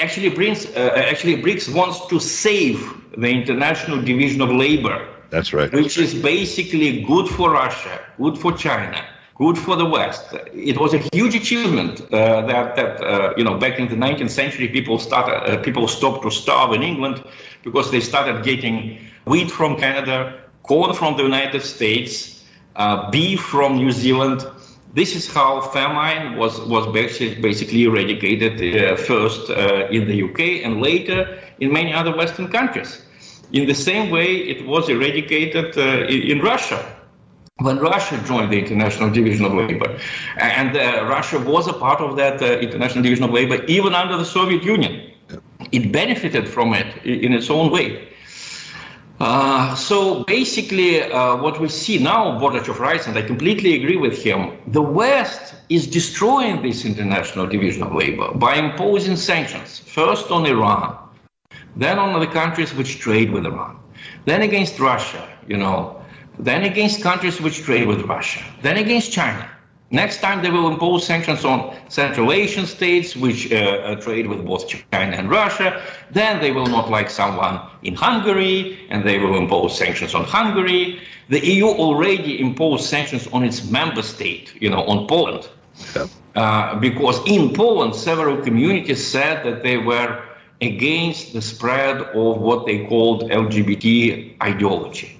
[0.00, 2.78] Actually, brings, uh, actually, BRICS wants to save
[3.16, 5.08] the international division of labor.
[5.30, 5.72] That's right.
[5.72, 9.04] Which is basically good for Russia, good for China,
[9.34, 10.34] good for the West.
[10.52, 14.30] It was a huge achievement uh, that that uh, you know back in the 19th
[14.30, 17.22] century people started uh, people stopped to starve in England
[17.62, 22.44] because they started getting wheat from Canada, corn from the United States,
[22.76, 24.46] uh, beef from New Zealand.
[24.94, 30.80] This is how famine was was basically eradicated uh, first uh, in the UK and
[30.80, 33.02] later in many other Western countries.
[33.52, 36.93] In the same way, it was eradicated in Russia
[37.58, 39.96] when Russia joined the International Division of Labor.
[40.38, 44.16] And uh, Russia was a part of that uh, International Division of Labor even under
[44.16, 45.12] the Soviet Union.
[45.70, 48.08] It benefited from it in its own way.
[49.20, 54.20] Uh, so basically, uh, what we see now, Bordachev writes, and I completely agree with
[54.20, 60.44] him, the West is destroying this international division of labor by imposing sanctions, first on
[60.44, 60.98] Iran,
[61.76, 63.78] then on the countries which trade with Iran,
[64.24, 66.03] then against Russia, you know,
[66.38, 69.48] then against countries which trade with Russia, then against China.
[69.90, 74.44] Next time they will impose sanctions on Central Asian states which uh, uh, trade with
[74.44, 75.82] both China and Russia.
[76.10, 81.00] Then they will not like someone in Hungary and they will impose sanctions on Hungary.
[81.28, 85.48] The EU already imposed sanctions on its member state, you know, on Poland.
[86.34, 90.24] Uh, because in Poland, several communities said that they were
[90.60, 95.18] against the spread of what they called LGBT ideology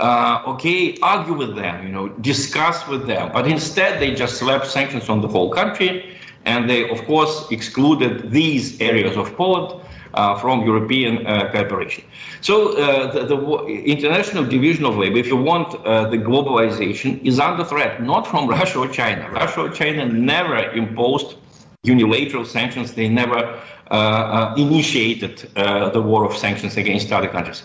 [0.00, 3.30] uh, okay, argue with them, you know, discuss with them.
[3.32, 8.30] But instead, they just slapped sanctions on the whole country, and they, of course, excluded
[8.30, 9.80] these areas of Poland
[10.14, 12.04] uh, from European uh, cooperation.
[12.40, 17.38] So uh, the, the, international division of labor, if you want, uh, the globalization is
[17.38, 19.30] under threat, not from Russia or China.
[19.30, 21.36] Russia or China never imposed
[21.82, 22.94] unilateral sanctions.
[22.94, 23.60] They never
[23.90, 27.62] uh, initiated the war of sanctions against other countries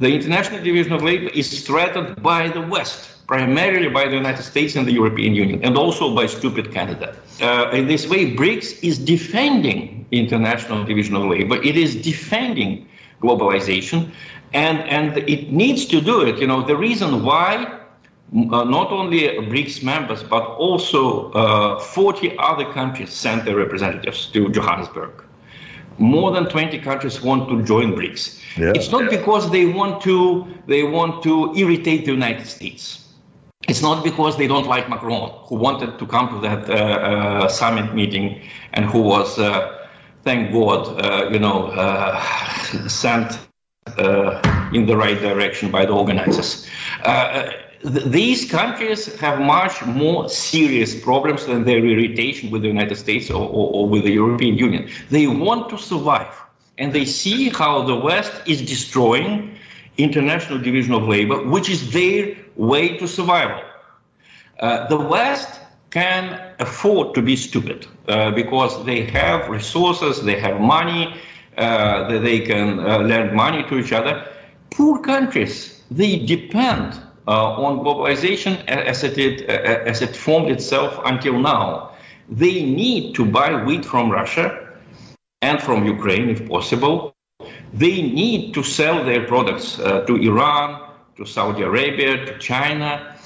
[0.00, 4.74] the International Division of Labor is threatened by the West, primarily by the United States
[4.74, 7.14] and the European Union, and also by stupid Canada.
[7.40, 11.56] Uh, in this way, BRICS is defending International Division of Labor.
[11.62, 12.88] It is defending
[13.20, 14.10] globalization,
[14.54, 16.38] and and it needs to do it.
[16.38, 17.76] You know, the reason why.
[18.32, 24.48] Uh, not only BRICS members, but also uh, 40 other countries sent their representatives to
[24.50, 25.24] Johannesburg
[26.00, 28.39] more than 20 countries want to join BRICS.
[28.56, 28.72] Yeah.
[28.74, 33.06] It's not because they want to they want to irritate the United States.
[33.68, 37.48] It's not because they don't like Macron, who wanted to come to that uh, uh,
[37.48, 38.40] summit meeting
[38.72, 39.86] and who was, uh,
[40.24, 42.20] thank God, uh, you know, uh,
[42.88, 43.38] sent
[43.98, 46.66] uh, in the right direction by the organizers
[47.82, 53.48] these countries have much more serious problems than their irritation with the United States or,
[53.48, 54.90] or, or, with the European Union.
[55.10, 56.34] They want to survive,
[56.80, 59.56] and they see how the West is destroying
[59.98, 63.62] international division of labor, which is their way to survival.
[64.58, 65.60] Uh, the West
[65.90, 71.14] can afford to be stupid uh, because they have resources, they have money,
[71.58, 74.26] uh, they can uh, lend money to each other.
[74.70, 76.94] Poor countries, they depend
[77.28, 81.92] uh, on globalization as it, uh, as it formed itself until now.
[82.30, 84.69] They need to buy wheat from Russia
[85.42, 87.14] and from Ukraine, if possible.
[87.72, 93.16] They need to sell their products uh, to Iran, to Saudi Arabia, to China.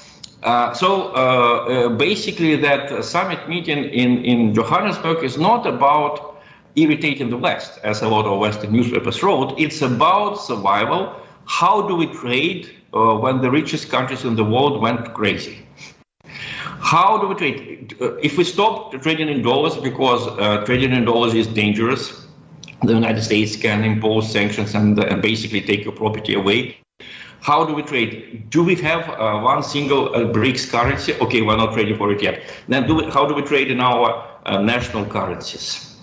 [0.43, 6.41] Uh, so uh, uh, basically, that summit meeting in, in Johannesburg is not about
[6.75, 9.59] irritating the West, as a lot of Western newspapers wrote.
[9.59, 11.15] It's about survival.
[11.45, 15.64] How do we trade uh, when the richest countries in the world went crazy.
[16.85, 17.95] How do we trade?
[17.99, 22.27] Uh, if we stop trading in dollars because uh, trading in dollars is dangerous,
[22.83, 26.77] the United States can impose sanctions and, uh, basically take your property away.
[27.41, 28.51] How do we trade?
[28.51, 31.15] Do we have uh, one single uh, BRICS currency?
[31.15, 32.43] Okay, we're not ready for it yet.
[32.67, 34.07] Then, do we, how do we trade in our
[34.61, 35.95] national currencies?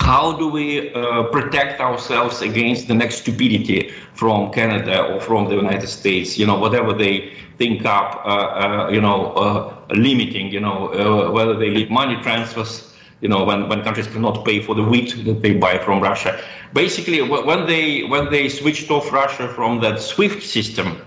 [0.00, 5.56] how do we uh, protect ourselves against the next stupidity from Canada or from the
[5.56, 6.36] United States?
[6.36, 11.30] You know, whatever they think up, uh, uh, you know, uh, limiting, you know, uh,
[11.30, 12.90] whether they leave money transfers.
[13.20, 16.38] You know, when, when countries cannot pay for the wheat that they buy from Russia.
[16.74, 21.00] Basically, when they when they switched off Russia from that SWIFT system,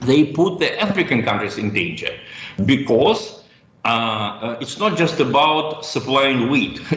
[0.00, 2.16] they put the African countries in danger
[2.64, 3.42] because
[3.84, 6.80] uh, it's not just about supplying wheat.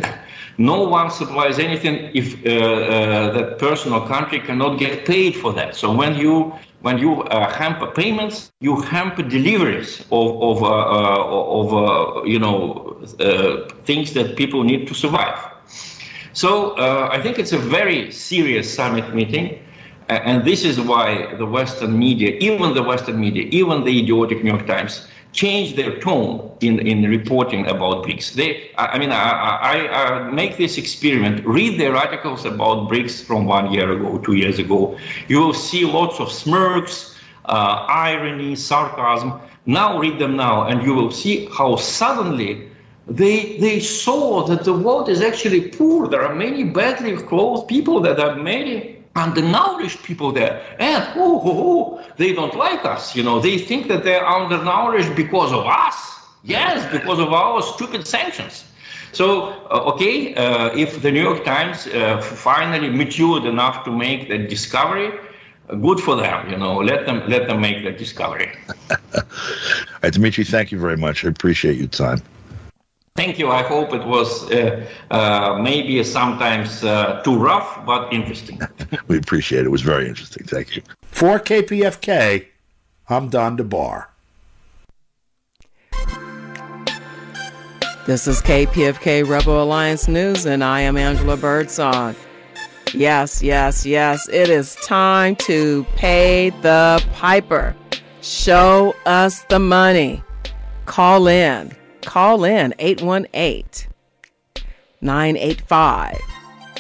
[0.58, 5.52] No one supplies anything if uh, uh, that person or country cannot get paid for
[5.54, 5.76] that.
[5.76, 6.54] So when you
[6.86, 12.38] when you uh, hamper payments, you hamper deliveries of of, uh, uh, of uh, you
[12.38, 12.54] know
[13.90, 15.40] things that people need to survive.
[16.34, 16.78] So
[17.16, 19.46] I think it's a very serious summit meeting.
[20.10, 24.52] And this is why the Western media, even the Western media, even the idiotic New
[24.52, 28.34] York Times, change their tone in, in reporting about BRICS.
[28.34, 29.30] They, I, mean, I,
[29.72, 34.36] I, I, make this experiment, read their articles about BRICS from one year ago, two
[34.36, 34.98] years ago.
[35.28, 37.16] You will see lots of smirks,
[37.46, 39.42] uh, irony, sarcasm.
[39.66, 42.70] Now read them now, and you will see how suddenly
[43.08, 46.08] they, they saw that the world is actually poor.
[46.08, 50.62] There are many badly clothed people that are many undernourished people there.
[50.80, 53.16] And oh, oh, oh, they don't like us.
[53.16, 56.20] You know, they think that they're undernourished because of us.
[56.44, 58.66] Yes, because of our stupid sanctions.
[59.14, 64.28] So, uh, okay, uh, if the New York Times uh, finally matured enough to make
[64.30, 65.18] that discovery,
[65.70, 66.50] uh, good for them.
[66.50, 68.52] You know, let them let them make that discovery.
[69.16, 69.22] All
[70.04, 71.26] right, Dmitry, thank you very much.
[71.26, 72.22] I appreciate your time.
[73.16, 73.50] Thank you.
[73.50, 78.60] I hope it was uh, uh, maybe sometimes uh, too rough, but interesting.
[79.08, 79.68] we appreciate it.
[79.68, 80.46] It was very interesting.
[80.46, 80.82] Thank you.
[81.12, 82.46] For KPFK,
[83.08, 84.08] I'm Don DeBar.
[88.06, 92.18] This is KPFK Rebel Alliance News, and I am Angela Birdsong.
[92.94, 94.28] Yes, yes, yes.
[94.28, 97.78] It is time to pay the piper.
[98.22, 100.22] Show us the money.
[100.86, 101.74] Call in
[102.06, 103.92] Call in 818
[105.02, 106.22] 985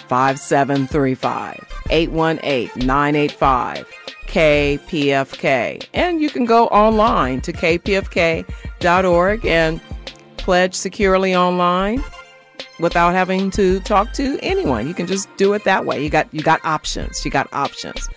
[0.07, 1.67] 5735.
[1.89, 3.87] 818 985
[4.27, 5.87] KPFK.
[5.93, 9.81] And you can go online to kpfk.org and
[10.37, 12.03] pledge securely online
[12.79, 14.87] without having to talk to anyone.
[14.87, 16.03] You can just do it that way.
[16.03, 17.23] You got you got options.
[17.23, 18.09] You got options.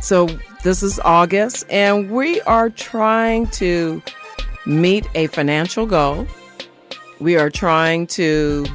[0.00, 0.26] So
[0.62, 4.02] this is August and we are trying to
[4.66, 6.26] meet a financial goal
[7.22, 8.66] we are trying to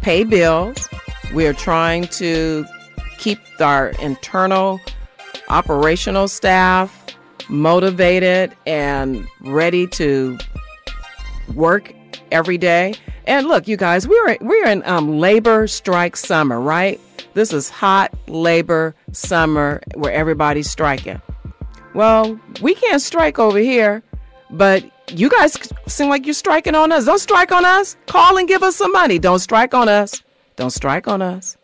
[0.00, 0.88] pay bills.
[1.34, 2.64] We are trying to
[3.18, 4.80] keep our internal
[5.50, 6.96] operational staff
[7.50, 10.38] motivated and ready to
[11.54, 11.92] work
[12.32, 12.94] every day.
[13.26, 16.98] And look, you guys, we're we're in um, labor strike summer, right?
[17.34, 21.20] This is hot labor summer where everybody's striking.
[21.94, 24.02] Well, we can't strike over here,
[24.50, 25.56] but you guys
[25.86, 27.04] seem like you're striking on us.
[27.04, 27.96] Don't strike on us.
[28.06, 29.18] Call and give us some money.
[29.18, 30.22] Don't strike on us.
[30.56, 31.56] Don't strike on us.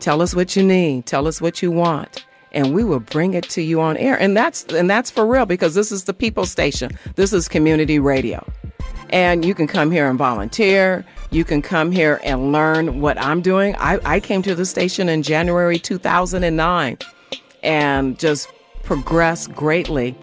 [0.00, 1.06] Tell us what you need.
[1.06, 2.24] Tell us what you want.
[2.52, 4.18] And we will bring it to you on air.
[4.18, 6.92] And that's and that's for real because this is the people station.
[7.16, 8.46] This is community radio.
[9.10, 11.04] And you can come here and volunteer.
[11.30, 13.74] You can come here and learn what I'm doing.
[13.78, 16.98] I, I came to the station in January 2009
[17.62, 18.50] and just
[18.82, 20.16] progressed greatly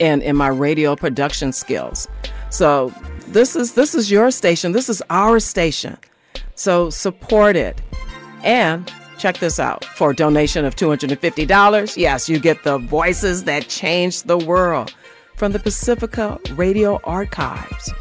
[0.00, 2.08] in in my radio production skills.
[2.50, 2.92] So
[3.28, 4.72] this is this is your station.
[4.72, 5.96] This is our station.
[6.56, 7.80] So support it.
[8.42, 9.84] And check this out.
[9.84, 14.94] For a donation of $250, yes, you get the voices that changed the world
[15.36, 17.92] from the Pacifica Radio Archives.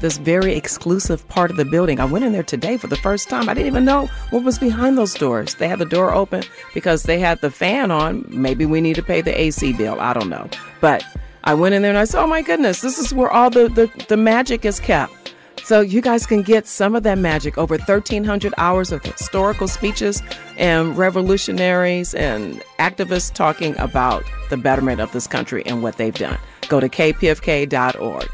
[0.00, 2.00] This very exclusive part of the building.
[2.00, 3.48] I went in there today for the first time.
[3.48, 5.54] I didn't even know what was behind those doors.
[5.54, 6.42] They had the door open
[6.74, 8.26] because they had the fan on.
[8.28, 10.00] Maybe we need to pay the AC bill.
[10.00, 10.48] I don't know.
[10.80, 11.04] But
[11.44, 13.68] I went in there and I said, oh my goodness, this is where all the,
[13.68, 15.34] the, the magic is kept.
[15.62, 20.22] So you guys can get some of that magic over 1,300 hours of historical speeches
[20.56, 26.38] and revolutionaries and activists talking about the betterment of this country and what they've done.
[26.68, 28.28] Go to kpfk.org.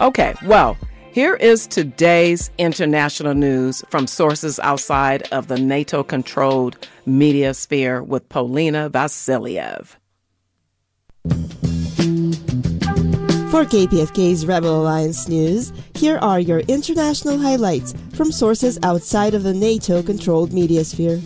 [0.00, 0.76] Okay, well,
[1.12, 8.28] here is today's international news from sources outside of the NATO controlled media sphere with
[8.30, 9.97] Polina Vasiliev.
[13.50, 19.54] For KPFK's Rebel Alliance News, here are your international highlights from sources outside of the
[19.54, 21.22] NATO controlled media sphere.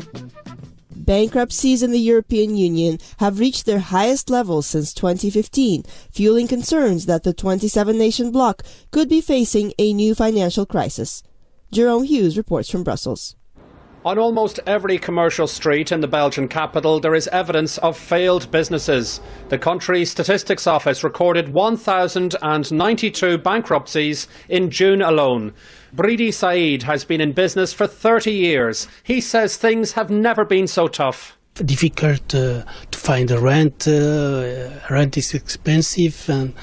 [0.94, 7.24] Bankruptcies in the European Union have reached their highest levels since 2015, fueling concerns that
[7.24, 8.62] the 27 nation bloc
[8.92, 11.24] could be facing a new financial crisis.
[11.72, 13.34] Jerome Hughes reports from Brussels.
[14.04, 19.20] On almost every commercial street in the Belgian capital, there is evidence of failed businesses.
[19.48, 25.54] The country's statistics office recorded 1,092 bankruptcies in June alone.
[25.94, 28.88] Bridi Said has been in business for 30 years.
[29.04, 31.38] He says things have never been so tough.
[31.54, 33.86] Difficult uh, to find a rent.
[33.86, 36.54] Uh, rent is expensive and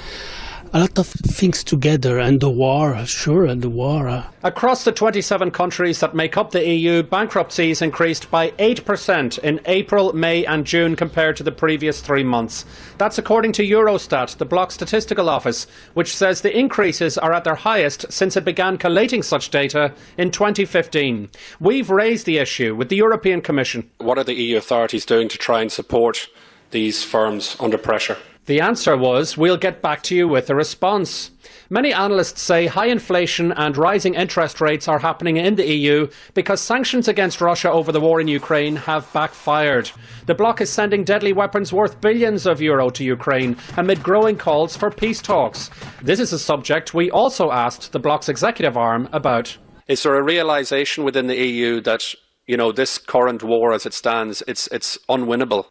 [0.74, 4.08] a lot of things together and the war, sure, and the war.
[4.08, 4.24] Uh.
[4.44, 10.14] Across the 27 countries that make up the EU, bankruptcies increased by 8% in April,
[10.14, 12.66] May, and June compared to the previous three months.
[12.98, 17.56] That's according to Eurostat, the bloc statistical office, which says the increases are at their
[17.56, 21.30] highest since it began collating such data in 2015.
[21.60, 23.90] We've raised the issue with the European Commission.
[23.98, 26.28] What are the EU authorities doing to try and support
[26.72, 28.18] these firms under pressure?
[28.50, 31.30] The answer was, we'll get back to you with a response.
[31.70, 36.60] Many analysts say high inflation and rising interest rates are happening in the EU because
[36.60, 39.92] sanctions against Russia over the war in Ukraine have backfired.
[40.26, 44.76] The bloc is sending deadly weapons worth billions of euro to Ukraine amid growing calls
[44.76, 45.70] for peace talks.
[46.02, 49.56] This is a subject we also asked the bloc's executive arm about.
[49.88, 52.16] Is there a realization within the EU that,
[52.48, 55.68] you know, this current war as it stands, it's it's unwinnable?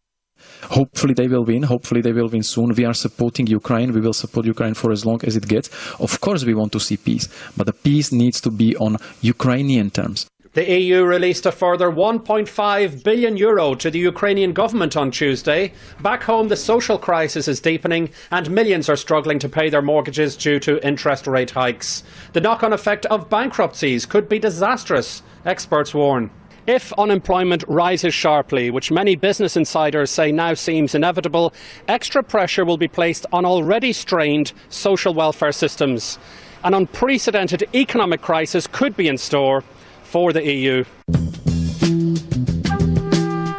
[0.62, 1.62] Hopefully they will win.
[1.62, 2.74] Hopefully they will win soon.
[2.74, 3.92] We are supporting Ukraine.
[3.92, 5.68] We will support Ukraine for as long as it gets.
[6.00, 9.90] Of course we want to see peace, but the peace needs to be on Ukrainian
[9.90, 10.26] terms.
[10.54, 15.72] The EU released a further 1.5 billion euro to the Ukrainian government on Tuesday.
[16.02, 20.36] Back home, the social crisis is deepening and millions are struggling to pay their mortgages
[20.36, 22.02] due to interest rate hikes.
[22.32, 26.30] The knock on effect of bankruptcies could be disastrous, experts warn.
[26.68, 31.54] If unemployment rises sharply, which many business insiders say now seems inevitable,
[31.88, 36.18] extra pressure will be placed on already strained social welfare systems.
[36.62, 39.62] An unprecedented economic crisis could be in store
[40.02, 40.84] for the EU.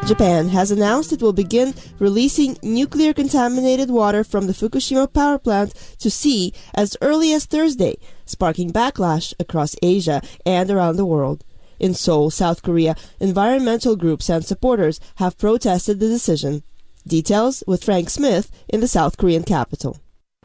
[0.06, 5.74] Japan has announced it will begin releasing nuclear contaminated water from the Fukushima power plant
[5.98, 7.98] to sea as early as Thursday,
[8.28, 11.44] sparking backlash across Asia and around the world.
[11.80, 16.64] In Seoul, South Korea, environmental groups and supporters have protested the decision.
[17.08, 19.98] Details with Frank Smith in the South Korean capital.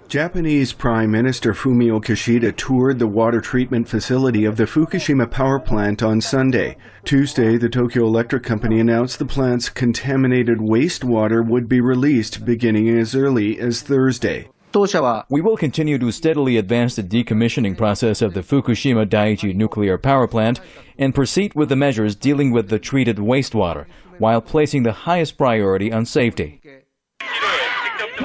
[0.07, 6.03] Japanese Prime Minister Fumio Kishida toured the water treatment facility of the Fukushima power plant
[6.03, 6.77] on Sunday.
[7.05, 13.17] Tuesday, the Tokyo Electric Company announced the plant's contaminated wastewater would be released beginning as
[13.17, 14.49] early as Thursday.
[15.31, 20.27] We will continue to steadily advance the decommissioning process of the Fukushima Daiichi nuclear power
[20.27, 20.61] plant
[20.99, 23.87] and proceed with the measures dealing with the treated wastewater,
[24.19, 26.61] while placing the highest priority on safety.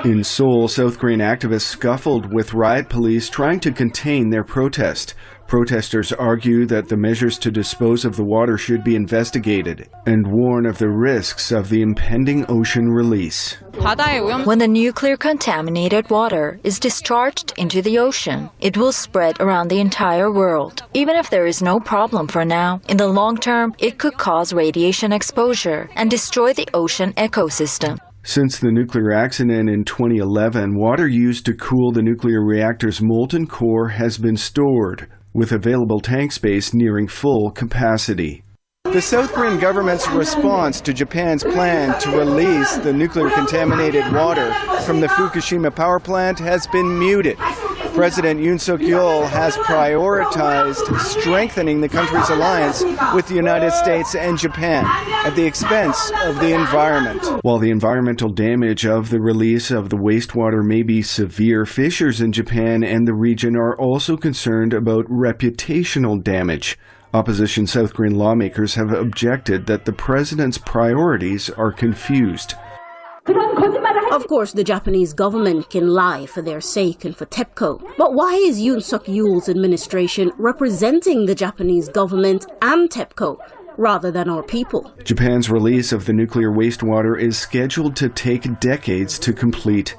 [0.06, 5.16] In Seoul, South Korean activists scuffled with riot police trying to contain their protest.
[5.50, 10.68] Protesters argue that the measures to dispose of the water should be investigated and warn
[10.68, 13.54] of the risks of the impending ocean release.
[14.44, 19.80] When the nuclear contaminated water is discharged into the ocean, it will spread around the
[19.80, 20.84] entire world.
[20.94, 24.54] Even if there is no problem for now, in the long term, it could cause
[24.54, 27.98] radiation exposure and destroy the ocean ecosystem.
[28.22, 33.88] Since the nuclear accident in 2011, water used to cool the nuclear reactor's molten core
[33.88, 38.44] has been stored, with available tank space nearing full capacity.
[38.86, 44.52] The South Korean government's response to Japan's plan to release the nuclear contaminated water
[44.86, 47.38] from the Fukushima power plant has been muted.
[48.00, 52.82] President Yoon Suk Yeol has prioritized strengthening the country's alliance
[53.14, 54.86] with the United States and Japan
[55.26, 57.22] at the expense of the environment.
[57.44, 62.32] While the environmental damage of the release of the wastewater may be severe, fishers in
[62.32, 66.80] Japan and the region are also concerned about reputational damage.
[67.14, 72.54] Opposition South Korean lawmakers have objected that the president's priorities are confused.
[74.12, 77.96] Of course, the Japanese government can lie for their sake and for TEPCO.
[77.98, 83.38] But why is Yoon Suk Yeol's administration representing the Japanese government and TEPCO
[83.78, 84.92] rather than our people?
[85.04, 89.96] Japan's release of the nuclear wastewater is scheduled to take decades to complete.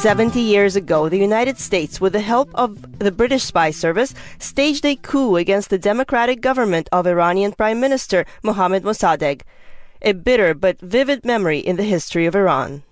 [0.00, 4.86] 70 years ago, the United States, with the help of the British spy service, staged
[4.86, 9.42] a coup against the democratic government of Iranian Prime Minister Mohammad Mossadegh
[10.02, 12.82] a bitter but vivid memory in the history of Iran.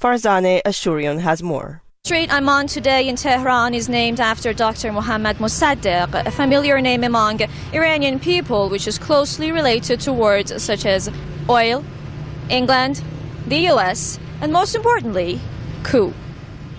[0.00, 1.82] Farzaneh Ashurian has more.
[2.04, 4.92] The street I'm on today in Tehran is named after Dr.
[4.92, 7.40] Mohammad Mossadegh, a familiar name among
[7.72, 11.10] Iranian people, which is closely related to words such as
[11.48, 11.82] oil,
[12.50, 13.02] England,
[13.46, 15.40] the US, and most importantly,
[15.82, 16.12] coup.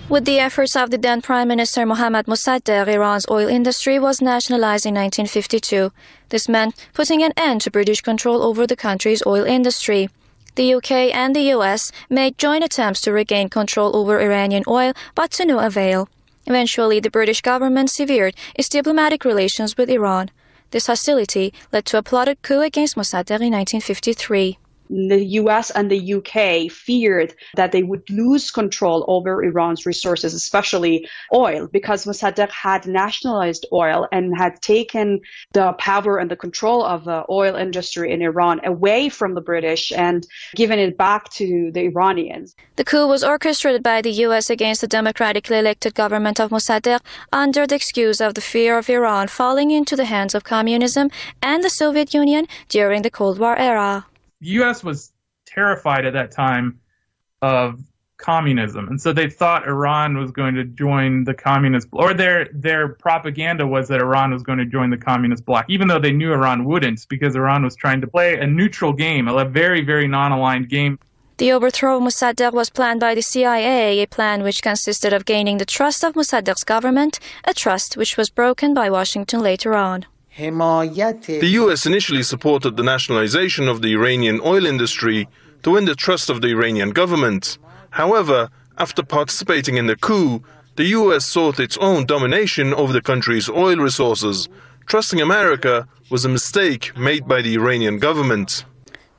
[0.07, 4.85] With the efforts of the then Prime Minister Mohammad Mossadegh, Iran's oil industry was nationalized
[4.85, 5.91] in 1952.
[6.29, 10.11] This meant putting an end to British control over the country's oil industry.
[10.53, 15.31] The UK and the US made joint attempts to regain control over Iranian oil, but
[15.31, 16.07] to no avail.
[16.45, 20.29] Eventually, the British government severed its diplomatic relations with Iran.
[20.69, 24.59] This hostility led to a plotted coup against Mossadegh in 1953
[24.89, 31.07] the US and the UK feared that they would lose control over Iran's resources, especially
[31.33, 35.19] oil, because Mossadegh had nationalized oil and had taken
[35.53, 39.91] the power and the control of the oil industry in Iran away from the British
[39.91, 42.55] and given it back to the Iranians.
[42.75, 47.65] The coup was orchestrated by the US against the democratically elected government of Mossadegh under
[47.65, 51.09] the excuse of the fear of Iran falling into the hands of communism
[51.41, 54.05] and the Soviet Union during the Cold War era
[54.41, 54.83] the U.S.
[54.83, 55.13] was
[55.45, 56.79] terrified at that time
[57.41, 57.81] of
[58.17, 62.89] communism, and so they thought Iran was going to join the communist, or their their
[62.89, 66.31] propaganda was that Iran was going to join the communist bloc, even though they knew
[66.31, 70.69] Iran wouldn't, because Iran was trying to play a neutral game, a very very non-aligned
[70.69, 70.97] game.
[71.37, 75.57] The overthrow of Mossadegh was planned by the CIA, a plan which consisted of gaining
[75.57, 80.05] the trust of Mossadegh's government, a trust which was broken by Washington later on.
[80.37, 85.29] The US initially supported the nationalization of the Iranian oil industry
[85.63, 87.57] to win the trust of the Iranian government.
[87.91, 90.43] However, after participating in the coup,
[90.75, 94.49] the US sought its own domination over the country's oil resources.
[94.87, 98.65] Trusting America was a mistake made by the Iranian government.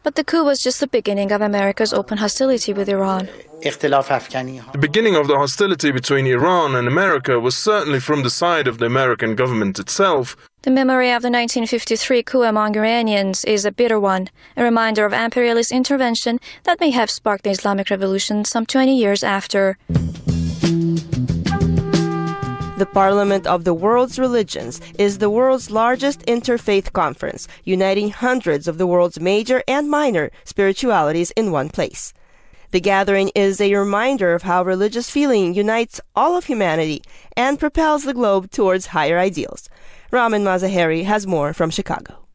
[0.03, 3.29] But the coup was just the beginning of America's open hostility with Iran.
[3.63, 8.79] The beginning of the hostility between Iran and America was certainly from the side of
[8.79, 10.37] the American government itself.
[10.67, 15.13] The memory of the 1953 coup among Iranians is a bitter one, a reminder of
[15.13, 19.79] imperialist intervention that may have sparked the Islamic Revolution some 20 years after.
[22.79, 28.77] The Parliament of the World's Religions is the world's largest interfaith conference, uniting hundreds of
[28.77, 32.13] the world's major and minor spiritualities in one place.
[32.73, 37.03] The gathering is a reminder of how religious feeling unites all of humanity
[37.37, 39.69] and propels the globe towards higher ideals.
[40.11, 42.27] Ramin Mazaheri has more from Chicago.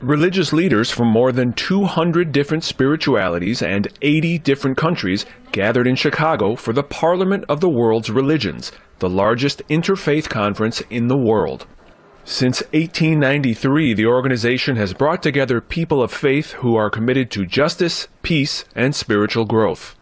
[0.00, 6.56] Religious leaders from more than 200 different spiritualities and 80 different countries gathered in Chicago
[6.56, 11.66] for the Parliament of the World's Religions, the largest interfaith conference in the world.
[12.24, 18.08] Since 1893, the organization has brought together people of faith who are committed to justice,
[18.22, 19.96] peace, and spiritual growth.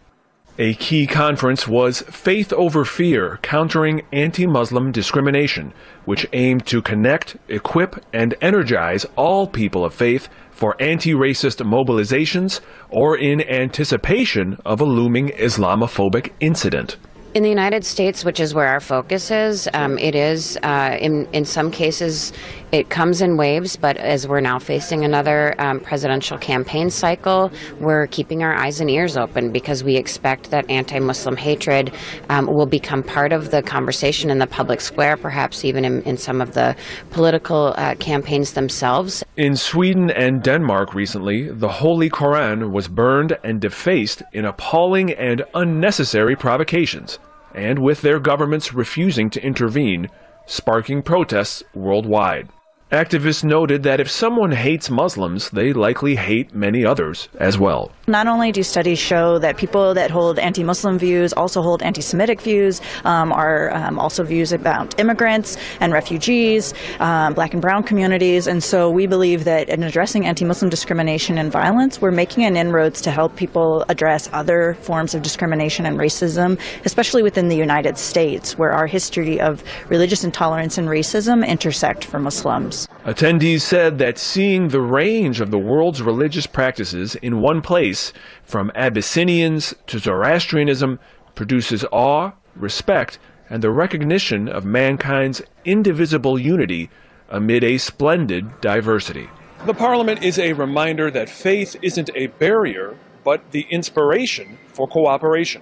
[0.61, 5.71] A key conference was Faith Over Fear Countering Anti Muslim Discrimination,
[6.03, 12.59] which aimed to connect, equip, and energize all people of faith for anti racist mobilizations
[12.89, 16.97] or in anticipation of a looming Islamophobic incident.
[17.33, 21.25] In the United States, which is where our focus is, um, it is uh, in
[21.31, 22.33] in some cases
[22.71, 23.75] it comes in waves.
[23.75, 28.89] But as we're now facing another um, presidential campaign cycle, we're keeping our eyes and
[28.89, 31.91] ears open because we expect that anti-Muslim hatred
[32.29, 36.17] um, will become part of the conversation in the public square, perhaps even in, in
[36.17, 36.75] some of the
[37.11, 39.23] political uh, campaigns themselves.
[39.37, 45.43] In Sweden and Denmark recently, the Holy Koran was burned and defaced in appalling and
[45.53, 47.19] unnecessary provocations
[47.53, 50.09] and with their governments refusing to intervene,
[50.45, 52.49] sparking protests worldwide.
[52.91, 57.91] Activists noted that if someone hates Muslims, they likely hate many others as well.
[58.09, 62.01] Not only do studies show that people that hold anti Muslim views also hold anti
[62.01, 67.83] Semitic views, um, are um, also views about immigrants and refugees, um, black and brown
[67.83, 68.47] communities.
[68.47, 72.57] And so we believe that in addressing anti Muslim discrimination and violence, we're making an
[72.57, 77.99] inroads to help people address other forms of discrimination and racism, especially within the United
[77.99, 82.87] States, where our history of religious intolerance and racism intersect for Muslims.
[83.05, 87.98] Attendees said that seeing the range of the world's religious practices in one place,
[88.43, 90.99] from Abyssinians to Zoroastrianism,
[91.35, 93.19] produces awe, respect,
[93.49, 96.89] and the recognition of mankind's indivisible unity
[97.29, 99.29] amid a splendid diversity.
[99.65, 105.61] The Parliament is a reminder that faith isn't a barrier, but the inspiration for cooperation,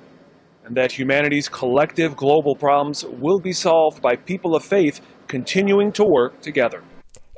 [0.63, 6.03] and that humanity's collective global problems will be solved by people of faith continuing to
[6.03, 6.83] work together.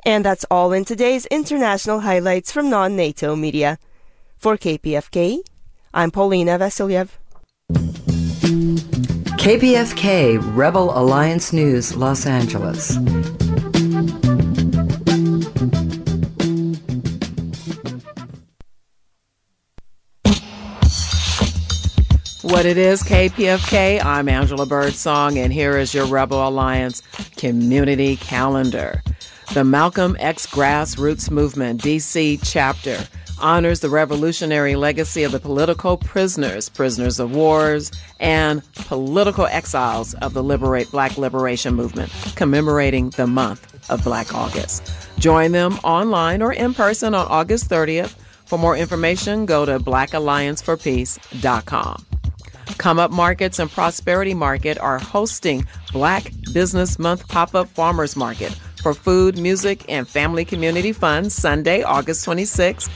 [0.04, 3.78] And that's all in today's international highlights from non NATO media.
[4.40, 5.40] For KPFK,
[5.92, 7.10] I'm Polina Vasiliev.
[9.36, 12.96] KPFK Rebel Alliance News, Los Angeles.
[22.42, 24.02] What it is, KPFK.
[24.02, 27.02] I'm Angela Birdsong, and here is your Rebel Alliance
[27.36, 29.02] community calendar.
[29.52, 33.06] The Malcolm X Grassroots Movement, DC chapter,
[33.40, 40.34] honors the revolutionary legacy of the political prisoners, prisoners of wars, and political exiles of
[40.34, 44.90] the liberate Black Liberation Movement, commemorating the month of Black August.
[45.18, 48.16] Join them online or in person on August 30th.
[48.46, 52.06] For more information, go to blackallianceforpeace.com.
[52.78, 58.58] Come Up Markets and Prosperity Market are hosting Black Business Month pop up farmers market
[58.80, 62.90] for food, music, and family community fun Sunday, August 26th.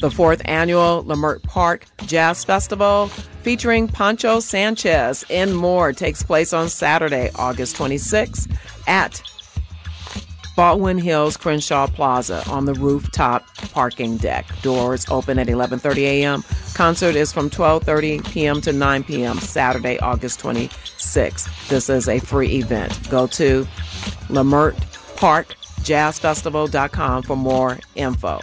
[0.00, 3.10] The fourth annual Leimert Park Jazz Festival
[3.48, 8.54] featuring Poncho Sanchez and more takes place on Saturday, August 26th
[8.86, 9.22] at
[10.54, 14.44] Baldwin Hills Crenshaw Plaza on the rooftop parking deck.
[14.60, 16.44] Doors open at 11:30 a.m.
[16.74, 18.60] Concert is from 12:30 p.m.
[18.60, 19.38] to 9 p.m.
[19.38, 21.68] Saturday, August 26th.
[21.68, 23.08] This is a free event.
[23.08, 23.66] Go to
[24.28, 24.76] Leimert
[25.16, 28.42] Park jazzfestival.com for more info.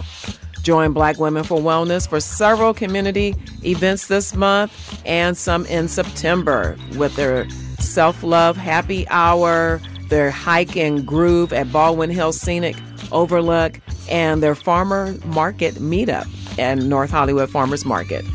[0.65, 6.75] Join Black Women for Wellness for several community events this month and some in September
[6.97, 7.47] with their
[7.77, 12.75] self love happy hour, their hike and groove at Baldwin Hills Scenic
[13.11, 18.25] Overlook, and their farmer market meetup at North Hollywood Farmers Market.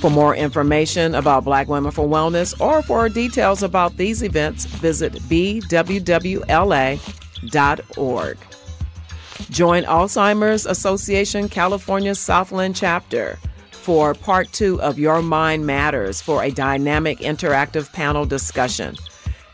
[0.00, 5.14] For more information about Black Women for Wellness or for details about these events, visit
[5.14, 5.66] bwwla.org.
[9.48, 13.38] Join Alzheimer's Association California Southland chapter
[13.70, 18.96] for part two of Your Mind Matters for a dynamic interactive panel discussion.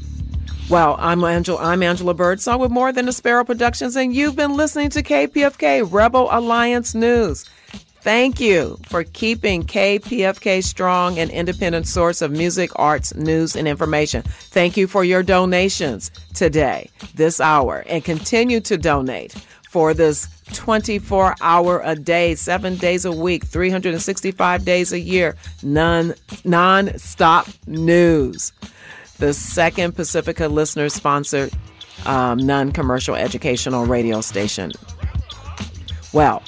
[0.69, 4.89] Well, I'm Angela, I'm Angela Birdsong with More Than Sparrow Productions, and you've been listening
[4.89, 7.45] to KPFK Rebel Alliance News.
[8.01, 14.23] Thank you for keeping KPFK strong and independent source of music, arts, news, and information.
[14.23, 19.35] Thank you for your donations today, this hour, and continue to donate
[19.69, 26.13] for this 24 hour a day, seven days a week, 365 days a year, non
[26.43, 28.51] non-stop news.
[29.19, 31.51] The second Pacifica listener sponsored
[32.05, 34.71] um, non commercial educational radio station.
[36.13, 36.43] Well,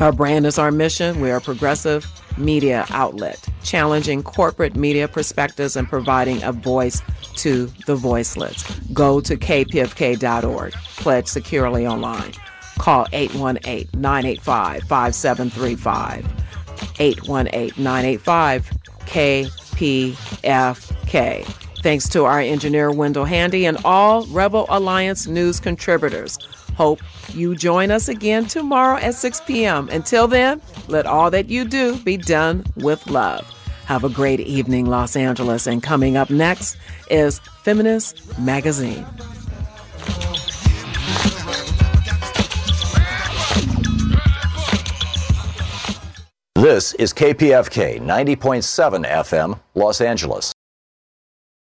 [0.00, 1.20] our brand is our mission.
[1.20, 2.06] We are a progressive
[2.38, 7.02] media outlet, challenging corporate media perspectives and providing a voice
[7.36, 8.62] to the voiceless.
[8.92, 10.72] Go to kpfk.org.
[10.72, 12.32] Pledge securely online.
[12.78, 16.26] Call 818 985 5735.
[16.98, 18.70] 818 985
[19.06, 20.22] KPFK.
[21.82, 26.38] Thanks to our engineer, Wendell Handy, and all Rebel Alliance news contributors.
[26.76, 27.00] Hope
[27.34, 29.88] you join us again tomorrow at 6 p.m.
[29.88, 33.44] Until then, let all that you do be done with love.
[33.86, 35.66] Have a great evening, Los Angeles.
[35.66, 36.76] And coming up next
[37.10, 39.04] is Feminist Magazine.
[46.54, 50.51] This is KPFK 90.7 FM, Los Angeles.